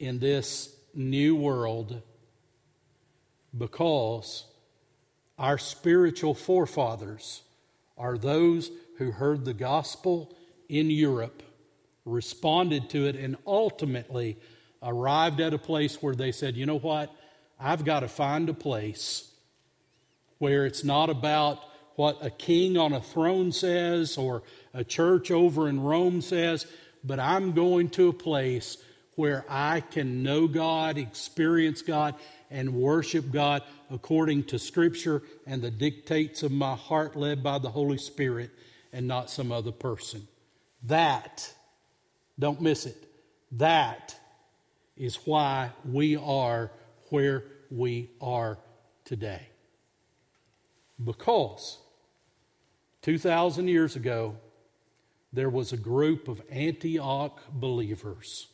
in 0.00 0.18
this 0.18 0.74
new 0.92 1.36
world 1.36 2.02
because 3.56 4.44
our 5.38 5.56
spiritual 5.56 6.34
forefathers 6.34 7.42
are 7.96 8.18
those 8.18 8.72
who 8.98 9.12
heard 9.12 9.44
the 9.44 9.54
gospel 9.54 10.34
in 10.68 10.90
Europe, 10.90 11.44
responded 12.04 12.90
to 12.90 13.06
it, 13.06 13.14
and 13.14 13.36
ultimately 13.46 14.36
arrived 14.82 15.40
at 15.40 15.54
a 15.54 15.58
place 15.58 16.02
where 16.02 16.14
they 16.14 16.32
said, 16.32 16.56
you 16.56 16.66
know 16.66 16.78
what? 16.78 17.14
I've 17.58 17.84
got 17.84 18.00
to 18.00 18.08
find 18.08 18.48
a 18.48 18.54
place 18.54 19.30
where 20.38 20.66
it's 20.66 20.82
not 20.82 21.08
about 21.08 21.60
what 21.94 22.18
a 22.24 22.30
king 22.30 22.76
on 22.76 22.92
a 22.92 23.00
throne 23.00 23.52
says 23.52 24.16
or 24.16 24.42
a 24.74 24.82
church 24.82 25.30
over 25.30 25.68
in 25.68 25.80
Rome 25.80 26.20
says, 26.20 26.66
but 27.04 27.20
I'm 27.20 27.52
going 27.52 27.90
to 27.90 28.08
a 28.08 28.12
place 28.12 28.78
where 29.14 29.44
I 29.48 29.80
can 29.80 30.22
know 30.22 30.48
God, 30.48 30.98
experience 30.98 31.82
God, 31.82 32.14
and 32.50 32.74
worship 32.74 33.30
God 33.30 33.62
according 33.90 34.44
to 34.44 34.58
Scripture 34.58 35.22
and 35.46 35.62
the 35.62 35.70
dictates 35.70 36.42
of 36.42 36.50
my 36.50 36.74
heart 36.74 37.14
led 37.14 37.42
by 37.42 37.58
the 37.58 37.70
Holy 37.70 37.98
Spirit 37.98 38.50
and 38.92 39.06
not 39.06 39.30
some 39.30 39.52
other 39.52 39.72
person. 39.72 40.26
That, 40.84 41.52
don't 42.38 42.60
miss 42.60 42.86
it, 42.86 42.96
that 43.52 44.16
is 44.96 45.16
why 45.24 45.70
we 45.84 46.16
are 46.16 46.70
where 47.10 47.44
we 47.70 48.10
are 48.20 48.58
today. 49.04 49.48
Because 51.02 51.78
2,000 53.02 53.68
years 53.68 53.96
ago, 53.96 54.36
there 55.32 55.50
was 55.50 55.72
a 55.72 55.76
group 55.76 56.28
of 56.28 56.42
Antioch 56.50 57.40
believers 57.50 58.48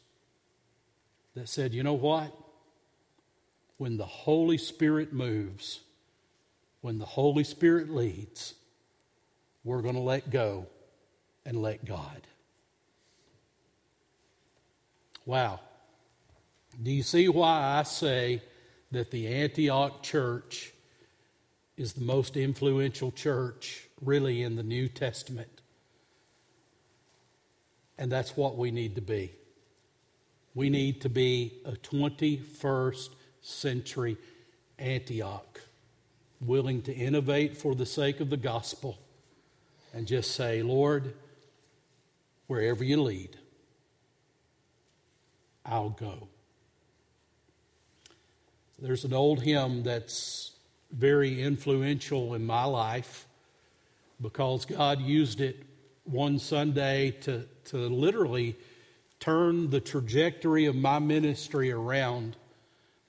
that 1.34 1.48
said, 1.48 1.74
you 1.74 1.82
know 1.82 1.94
what? 1.94 2.32
When 3.76 3.96
the 3.96 4.06
Holy 4.06 4.58
Spirit 4.58 5.12
moves, 5.12 5.80
when 6.80 6.98
the 6.98 7.04
Holy 7.04 7.44
Spirit 7.44 7.90
leads, 7.90 8.54
we're 9.64 9.82
going 9.82 9.94
to 9.94 10.00
let 10.00 10.30
go 10.30 10.66
and 11.44 11.60
let 11.60 11.84
God. 11.84 12.22
Wow. 15.26 15.60
Do 16.80 16.92
you 16.92 17.02
see 17.02 17.28
why 17.28 17.78
I 17.78 17.82
say 17.82 18.42
that 18.92 19.10
the 19.10 19.26
Antioch 19.26 20.02
church 20.02 20.72
is 21.76 21.92
the 21.92 22.04
most 22.04 22.36
influential 22.36 23.10
church 23.10 23.88
really 24.00 24.42
in 24.42 24.56
the 24.56 24.62
New 24.62 24.88
Testament? 24.88 25.48
And 27.98 28.12
that's 28.12 28.36
what 28.36 28.56
we 28.56 28.70
need 28.70 28.94
to 28.94 29.00
be. 29.00 29.32
We 30.54 30.70
need 30.70 31.00
to 31.02 31.08
be 31.08 31.54
a 31.64 31.72
21st 31.72 33.08
century 33.42 34.16
Antioch, 34.78 35.60
willing 36.40 36.82
to 36.82 36.92
innovate 36.94 37.56
for 37.56 37.74
the 37.74 37.86
sake 37.86 38.20
of 38.20 38.30
the 38.30 38.36
gospel 38.36 38.98
and 39.92 40.06
just 40.06 40.32
say, 40.32 40.62
Lord, 40.62 41.14
wherever 42.46 42.84
you 42.84 43.02
lead, 43.02 43.36
I'll 45.66 45.90
go. 45.90 46.28
There's 48.80 49.04
an 49.04 49.12
old 49.12 49.42
hymn 49.42 49.82
that's 49.82 50.52
very 50.92 51.42
influential 51.42 52.34
in 52.34 52.46
my 52.46 52.62
life 52.62 53.26
because 54.22 54.64
God 54.66 55.00
used 55.00 55.40
it 55.40 55.64
one 56.04 56.38
Sunday 56.38 57.10
to, 57.22 57.44
to 57.66 57.76
literally 57.76 58.56
turn 59.18 59.70
the 59.70 59.80
trajectory 59.80 60.66
of 60.66 60.76
my 60.76 61.00
ministry 61.00 61.72
around. 61.72 62.36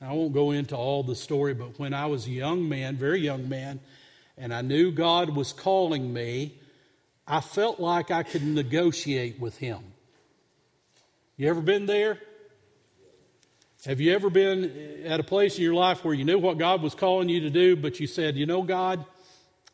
I 0.01 0.11
won't 0.11 0.34
go 0.34 0.49
into 0.49 0.76
all 0.76 1.03
the 1.03 1.15
story, 1.15 1.53
but 1.53 1.78
when 1.78 1.93
I 1.93 2.07
was 2.07 2.26
a 2.26 2.32
young 2.32 2.67
man, 2.67 2.97
very 2.97 3.20
young 3.22 3.47
man, 3.47 3.80
and 4.39 4.51
I 4.51 4.61
knew 4.61 4.91
God 4.91 5.36
was 5.36 5.53
calling 5.53 6.11
me, 6.11 6.57
I 7.28 7.41
felt 7.41 7.80
like 7.80 8.09
I 8.09 8.24
could 8.24 8.43
negotiate 8.43 9.39
with 9.39 9.59
Him. 9.59 9.84
You 11.38 11.47
ever 11.47 11.61
been 11.61 11.86
there? 11.86 12.20
Have 13.86 14.02
you 14.02 14.14
ever 14.14 14.30
been 14.30 15.04
at 15.06 15.22
a 15.22 15.24
place 15.24 15.56
in 15.56 15.64
your 15.64 15.74
life 15.74 16.04
where 16.04 16.14
you 16.14 16.26
knew 16.26 16.38
what 16.38 16.58
God 16.58 16.82
was 16.82 16.94
calling 16.94 17.30
you 17.30 17.40
to 17.42 17.50
do, 17.50 17.78
but 17.78 17.98
you 18.02 18.08
said, 18.08 18.36
you 18.36 18.46
know, 18.46 18.62
God, 18.62 19.06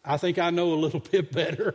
I 0.03 0.18
think 0.18 0.38
I 0.38 0.51
know 0.51 0.74
a 0.74 0.76
little 0.76 0.99
bit 1.12 1.32
better. 1.32 1.74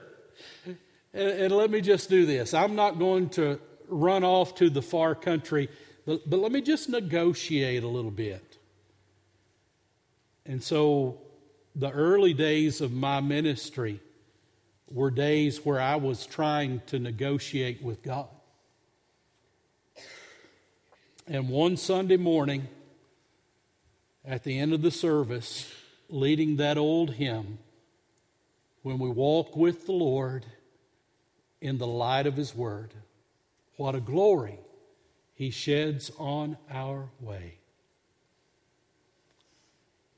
and, 1.13 1.29
and, 1.29 1.53
let 1.53 1.73
me 1.73 1.81
just 1.81 2.09
do 2.09 2.27
this. 2.27 2.55
I'm 2.55 2.77
not 2.77 3.01
going 3.01 3.31
to 3.31 3.59
run 3.89 4.23
off 4.23 4.55
to 4.57 4.71
the 4.71 4.81
far 4.81 5.17
country, 5.17 5.69
but, 6.07 6.31
but 6.31 6.39
let 6.39 6.53
me 6.53 6.61
just 6.63 6.89
negotiate 6.89 7.83
a 7.83 7.89
little 7.89 8.13
bit. 8.13 8.59
And 10.47 10.63
so 10.63 11.21
the 11.75 11.91
early 11.91 12.33
days 12.33 12.81
of 12.81 12.93
my 12.93 13.21
ministry 13.21 14.01
were 14.89 15.11
days 15.11 15.65
where 15.65 15.81
I 15.81 15.97
was 15.97 16.27
trying 16.27 16.83
to 16.87 17.01
negotiate 17.01 17.83
with 17.83 18.03
God. 18.05 18.29
And 21.31 21.49
one 21.49 21.77
Sunday 21.77 22.17
morning, 22.17 22.67
at 24.25 24.43
the 24.43 24.59
end 24.59 24.73
of 24.73 24.83
the 24.83 24.91
service, 24.91 25.73
leading 26.09 26.57
that 26.57 26.77
old 26.77 27.11
hymn, 27.11 27.61
when 28.83 28.99
we 28.99 29.09
walk 29.09 29.55
with 29.55 29.87
the 29.87 29.93
Lord 29.93 30.45
in 31.61 31.79
the 31.79 31.87
light 31.87 32.27
of 32.27 32.37
His 32.37 32.53
Word, 32.53 32.95
what 33.77 33.95
a 33.95 34.01
glory 34.01 34.59
He 35.33 35.51
sheds 35.51 36.11
on 36.19 36.57
our 36.69 37.11
way. 37.21 37.59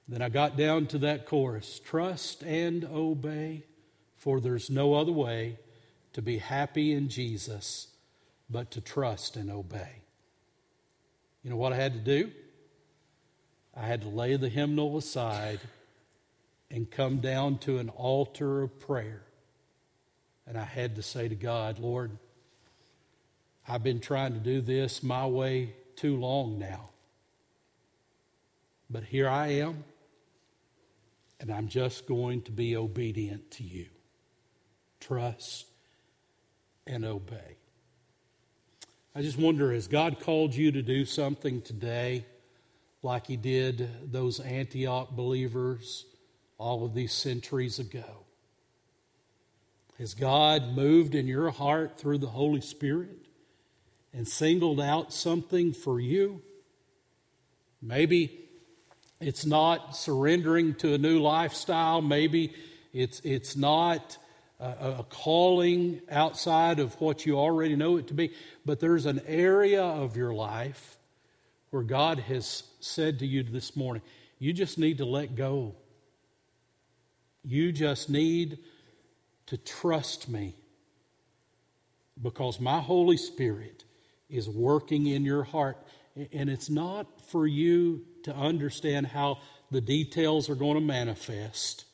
Then 0.09 0.23
I 0.23 0.31
got 0.31 0.57
down 0.57 0.87
to 0.87 0.99
that 1.01 1.27
chorus 1.27 1.79
trust 1.79 2.43
and 2.43 2.87
obey, 2.87 3.65
for 4.17 4.41
there's 4.41 4.71
no 4.71 4.95
other 4.95 5.13
way 5.13 5.59
to 6.15 6.23
be 6.23 6.39
happy 6.39 6.91
in 6.91 7.11
Jesus 7.11 7.89
but 8.49 8.71
to 8.71 8.81
trust 8.81 9.37
and 9.37 9.51
obey. 9.51 10.02
You 11.43 11.51
know 11.51 11.57
what 11.57 11.73
I 11.73 11.77
had 11.77 11.93
to 11.95 11.99
do? 11.99 12.31
I 13.75 13.87
had 13.87 14.03
to 14.03 14.09
lay 14.09 14.37
the 14.37 14.49
hymnal 14.49 14.97
aside 14.97 15.61
and 16.71 16.91
come 16.91 17.19
down 17.19 17.59
to 17.59 17.79
an 17.79 17.89
altar 17.91 18.63
of 18.63 18.79
prayer. 18.79 19.23
And 20.47 20.59
I 20.59 20.65
had 20.65 20.97
to 20.97 21.03
say 21.03 21.29
to 21.29 21.35
God, 21.35 21.79
Lord, 21.79 22.11
I've 23.67 23.83
been 23.83 24.01
trying 24.01 24.35
to 24.35 24.41
do 24.41 24.61
this 24.61 25.03
my 25.03 25.27
way 25.27 25.75
too 25.97 26.17
long 26.17 26.59
now. 26.59 26.91
But 28.91 29.05
here 29.05 29.29
I 29.29 29.49
am, 29.49 29.85
and 31.41 31.51
I'm 31.51 31.69
just 31.69 32.07
going 32.07 32.43
to 32.43 32.53
be 32.53 32.77
obedient 32.77 33.51
to 33.53 33.65
you. 33.65 33.87
Trust 35.01 35.67
and 36.87 37.05
obey. 37.05 37.57
I 39.15 39.21
just 39.21 39.39
wonder 39.39 39.75
has 39.75 39.89
God 39.89 40.21
called 40.21 40.55
you 40.55 40.73
to 40.73 40.81
do 40.81 41.05
something 41.05 41.61
today 41.61 42.25
like 43.03 43.27
He 43.27 43.37
did 43.37 44.11
those 44.11 44.41
Antioch 44.41 45.11
believers 45.11 46.07
all 46.57 46.87
of 46.87 46.95
these 46.95 47.13
centuries 47.13 47.79
ago? 47.79 48.25
Has 49.99 50.15
God 50.15 50.75
moved 50.75 51.15
in 51.15 51.27
your 51.27 51.51
heart 51.51 51.99
through 51.99 52.19
the 52.19 52.29
Holy 52.29 52.63
Spirit 52.63 53.27
and 54.15 54.27
singled 54.27 54.81
out 54.81 55.13
something 55.13 55.75
for 55.75 56.01
you? 56.01 56.41
Maybe 57.83 58.41
it's 59.21 59.45
not 59.45 59.95
surrendering 59.95 60.75
to 60.77 60.95
a 60.95 60.99
new 60.99 61.21
lifestyle. 61.21 62.01
Maybe 62.01 62.55
it's, 62.95 63.21
it's 63.25 63.57
not 63.57 64.17
a, 64.63 64.97
a, 64.99 65.05
calling 65.05 66.01
outside 66.11 66.79
of 66.79 66.95
what 67.01 67.27
you 67.27 67.39
already 67.39 67.75
know 67.75 67.97
it 67.97 68.07
to 68.09 68.15
be. 68.15 68.33
But 68.65 68.81
there's 68.81 69.07
an 69.07 69.21
area 69.27 69.83
of 69.83 70.17
your 70.17 70.33
life 70.33 70.97
where 71.71 71.83
God 71.83 72.21
has 72.21 72.63
said 72.81 73.19
to 73.19 73.27
you 73.27 73.43
this 73.43 73.75
morning, 73.75 74.03
you 74.39 74.53
just 74.53 74.79
need 74.79 74.99
to 74.99 75.05
let 75.05 75.35
go. 75.35 75.75
You 77.45 77.73
just 77.73 78.09
need 78.09 78.59
to 79.47 79.57
trust 79.57 80.29
me 80.29 80.55
because 82.21 82.61
my 82.61 82.81
Holy 82.81 83.17
Spirit 83.17 83.85
is 84.31 84.49
working 84.49 85.07
in 85.07 85.25
your 85.25 85.43
heart. 85.43 85.79
And 86.33 86.49
it's 86.51 86.71
not 86.71 87.07
for 87.31 87.47
you 87.47 88.05
to 88.25 88.35
understand 88.35 89.07
how 89.07 89.39
the 89.71 89.81
details 89.81 90.51
are 90.51 90.55
going 90.55 90.75
to 90.75 90.81
manifest, 90.81 91.87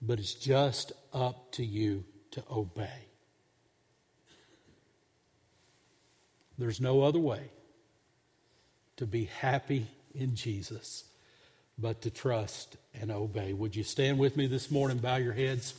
but 0.00 0.18
it's 0.18 0.34
just 0.34 0.92
up 1.14 1.52
to 1.52 1.64
you 1.64 2.04
to 2.32 2.42
obey. 2.50 3.06
There's 6.58 6.80
no 6.80 7.02
other 7.02 7.18
way 7.18 7.50
to 8.96 9.06
be 9.06 9.24
happy 9.24 9.86
in 10.14 10.34
Jesus 10.34 11.04
but 11.78 12.02
to 12.02 12.10
trust 12.10 12.76
and 13.00 13.10
obey. 13.10 13.52
Would 13.52 13.74
you 13.74 13.82
stand 13.82 14.18
with 14.18 14.36
me 14.36 14.46
this 14.46 14.70
morning? 14.70 14.98
Bow 14.98 15.16
your 15.16 15.32
heads. 15.32 15.74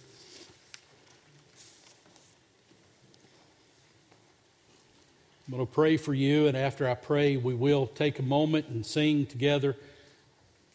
I'm 5.48 5.54
going 5.54 5.66
to 5.66 5.72
pray 5.72 5.98
for 5.98 6.14
you, 6.14 6.48
and 6.48 6.58
after 6.58 6.90
I 6.90 6.96
pray, 6.96 7.38
we 7.38 7.54
will 7.54 7.86
take 7.86 8.18
a 8.18 8.24
moment 8.24 8.68
and 8.68 8.84
sing 8.84 9.28
together 9.28 9.76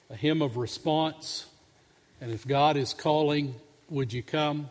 a 0.08 0.14
hymn 0.14 0.42
of 0.42 0.56
response. 0.56 1.46
And 2.20 2.30
if 2.30 2.46
God 2.46 2.76
is 2.76 2.94
calling, 2.94 3.56
would 3.90 4.12
you 4.12 4.22
come? 4.22 4.70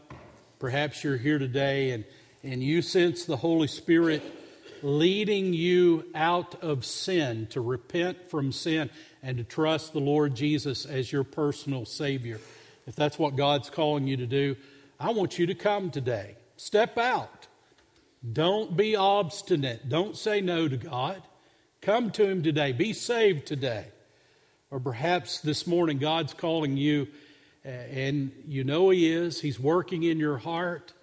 Perhaps 0.60 1.04
you're 1.04 1.18
here 1.18 1.40
today 1.40 1.92
and, 1.92 2.06
and 2.44 2.64
you 2.64 2.82
sense 2.82 3.26
the 3.26 3.38
Holy 3.38 3.68
Spirit 3.68 4.24
leading 4.82 5.54
you 5.54 6.06
out 6.16 6.64
of 6.64 6.86
sin, 6.86 7.46
to 7.48 7.60
repent 7.60 8.30
from 8.30 8.54
sin, 8.54 8.90
and 9.22 9.38
to 9.38 9.44
trust 9.44 9.92
the 9.92 10.00
Lord 10.00 10.36
Jesus 10.36 10.86
as 10.86 11.12
your 11.12 11.26
personal 11.26 11.86
Savior. 11.86 12.40
If 12.88 12.96
that's 12.96 13.20
what 13.20 13.36
God's 13.36 13.70
calling 13.70 14.08
you 14.08 14.16
to 14.18 14.26
do, 14.26 14.56
I 15.00 15.12
want 15.12 15.38
you 15.38 15.48
to 15.48 15.56
come 15.56 15.92
today. 15.92 16.36
Step 16.56 16.98
out. 16.98 17.48
Don't 18.32 18.76
be 18.76 18.96
obstinate. 18.96 19.90
Don't 19.90 20.16
say 20.16 20.40
no 20.40 20.68
to 20.68 20.78
God. 20.78 21.22
Come 21.82 22.12
to 22.12 22.26
Him 22.26 22.42
today. 22.42 22.72
Be 22.72 22.94
saved 22.94 23.46
today. 23.46 23.86
Or 24.72 24.80
perhaps 24.80 25.40
this 25.40 25.68
morning 25.68 25.98
God's 25.98 26.34
calling 26.34 26.78
you 26.78 27.08
and 27.64 28.32
you 28.47 28.64
know 28.64 28.89
He 28.89 29.12
is. 29.12 29.41
He's 29.41 29.60
working 29.60 30.03
in 30.03 30.20
your 30.20 30.38
heart. 30.38 30.93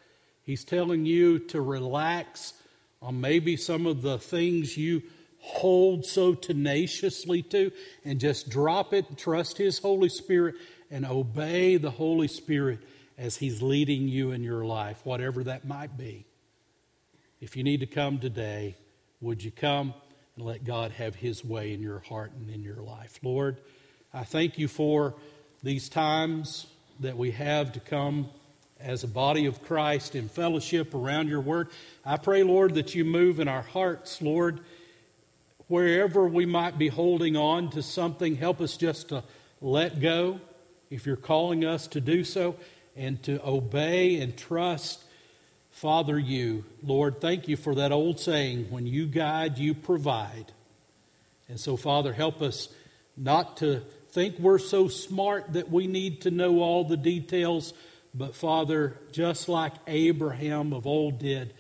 He's 0.43 0.65
telling 0.65 1.07
you 1.07 1.39
to 1.41 1.61
relax 1.61 2.55
on 3.03 3.21
maybe 3.21 3.57
some 3.57 3.87
of 3.87 4.03
the 4.03 4.19
things 4.19 4.77
you 4.77 5.03
hold 5.39 6.05
so 6.05 6.35
tenaciously 6.35 7.43
to 7.43 7.71
and 8.05 8.19
just 8.19 8.49
drop 8.49 8.93
it, 8.93 9.17
trust 9.17 9.59
His 9.59 9.79
Holy 9.79 10.09
Spirit, 10.09 10.57
and 10.91 11.05
obey 11.05 11.77
the 11.77 11.91
Holy 11.91 12.29
Spirit 12.29 12.81
as 13.19 13.37
He's 13.37 13.63
leading 13.63 14.09
you 14.09 14.31
in 14.33 14.43
your 14.43 14.65
life, 14.65 15.01
whatever 15.05 15.45
that 15.45 15.67
might 15.67 15.97
be. 15.97 16.27
If 17.41 17.57
you 17.57 17.63
need 17.63 17.81
to 17.81 17.87
come 17.87 18.19
today, 18.19 18.77
would 19.21 19.43
you 19.43 19.51
come 19.51 19.95
and 20.37 20.45
let 20.45 20.65
God 20.65 20.93
have 20.93 21.15
His 21.15 21.45
way 21.45 21.73
in 21.73 21.83
your 21.83 22.01
heart 22.01 22.33
and 22.33 22.51
in 22.51 22.63
your 22.63 22.83
life? 22.83 23.19
Lord, 23.23 23.59
I 24.13 24.25
thank 24.25 24.59
you 24.59 24.69
for 24.69 25.15
these 25.63 25.89
times 25.89 26.67
that 27.01 27.17
we 27.17 27.33
have 27.33 27.73
to 27.73 27.81
come 27.81 28.29
as 28.81 29.05
a 29.05 29.09
body 29.09 29.47
of 29.47 29.63
Christ 29.63 30.15
in 30.15 30.29
fellowship 30.29 30.95
around 30.95 31.29
your 31.29 31.41
word. 31.41 31.69
I 32.05 32.17
pray, 32.17 32.43
Lord, 32.43 32.75
that 32.75 32.95
you 32.95 33.05
move 33.05 33.41
in 33.41 33.49
our 33.49 33.63
hearts, 33.63 34.21
Lord, 34.21 34.61
wherever 35.69 36.27
we 36.27 36.47
might 36.47 36.79
be 36.79 36.89
holding 36.89 37.37
on 37.37 37.71
to 37.71 37.83
something, 37.83 38.37
help 38.37 38.61
us 38.61 38.77
just 38.77 39.09
to 39.09 39.25
let 39.61 40.01
go 40.01 40.41
if 40.91 41.07
you're 41.07 41.17
calling 41.17 41.65
us 41.65 41.87
to 41.89 42.01
do 42.01 42.23
so 42.23 42.57
and 42.95 43.23
to 43.25 43.45
obey 43.47 44.21
and 44.21 44.37
trust 44.37 45.03
Father, 45.77 46.19
you. 46.19 46.65
Lord, 46.83 47.21
thank 47.21 47.49
you 47.49 47.57
for 47.59 47.75
that 47.75 47.93
old 47.93 48.19
saying 48.19 48.71
when 48.71 48.87
you 48.87 49.05
guide, 49.05 49.59
you 49.59 49.75
provide. 49.75 50.51
And 51.51 51.61
so, 51.61 51.77
Father, 51.77 52.15
help 52.15 52.41
us 52.41 52.71
not 53.15 53.59
to 53.59 53.83
think 54.17 54.39
we're 54.39 54.59
so 54.59 54.89
smart 54.89 55.53
that 55.53 55.71
we 55.71 55.87
need 55.87 56.23
to 56.23 56.31
know 56.31 56.63
all 56.63 56.85
the 56.85 56.97
details, 56.97 57.75
but 58.15 58.35
Father, 58.35 58.97
just 59.13 59.47
like 59.47 59.75
Abraham 59.87 60.73
of 60.73 60.87
old 60.87 61.19
did, 61.19 61.53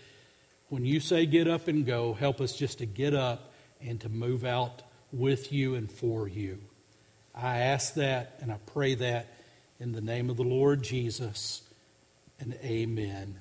when 0.71 0.87
you 0.87 0.99
say 0.99 1.27
get 1.27 1.49
up 1.49 1.69
and 1.69 1.85
go, 1.85 2.15
help 2.15 2.41
us 2.41 2.57
just 2.57 2.79
to 2.79 2.87
get 2.87 3.13
up 3.13 3.53
and 3.83 4.01
to 4.01 4.09
move 4.09 4.43
out 4.43 4.81
with 5.13 5.53
you 5.53 5.75
and 5.75 5.93
for 5.93 6.27
you. 6.27 6.57
I 7.35 7.59
ask 7.59 7.93
that 7.97 8.39
and 8.41 8.51
I 8.51 8.57
pray 8.65 8.95
that 8.95 9.35
in 9.79 9.93
the 9.93 10.01
name 10.01 10.31
of 10.31 10.39
the 10.39 10.43
Lord 10.43 10.83
Jesus, 10.83 11.61
and 12.41 12.55
amen. 12.65 13.39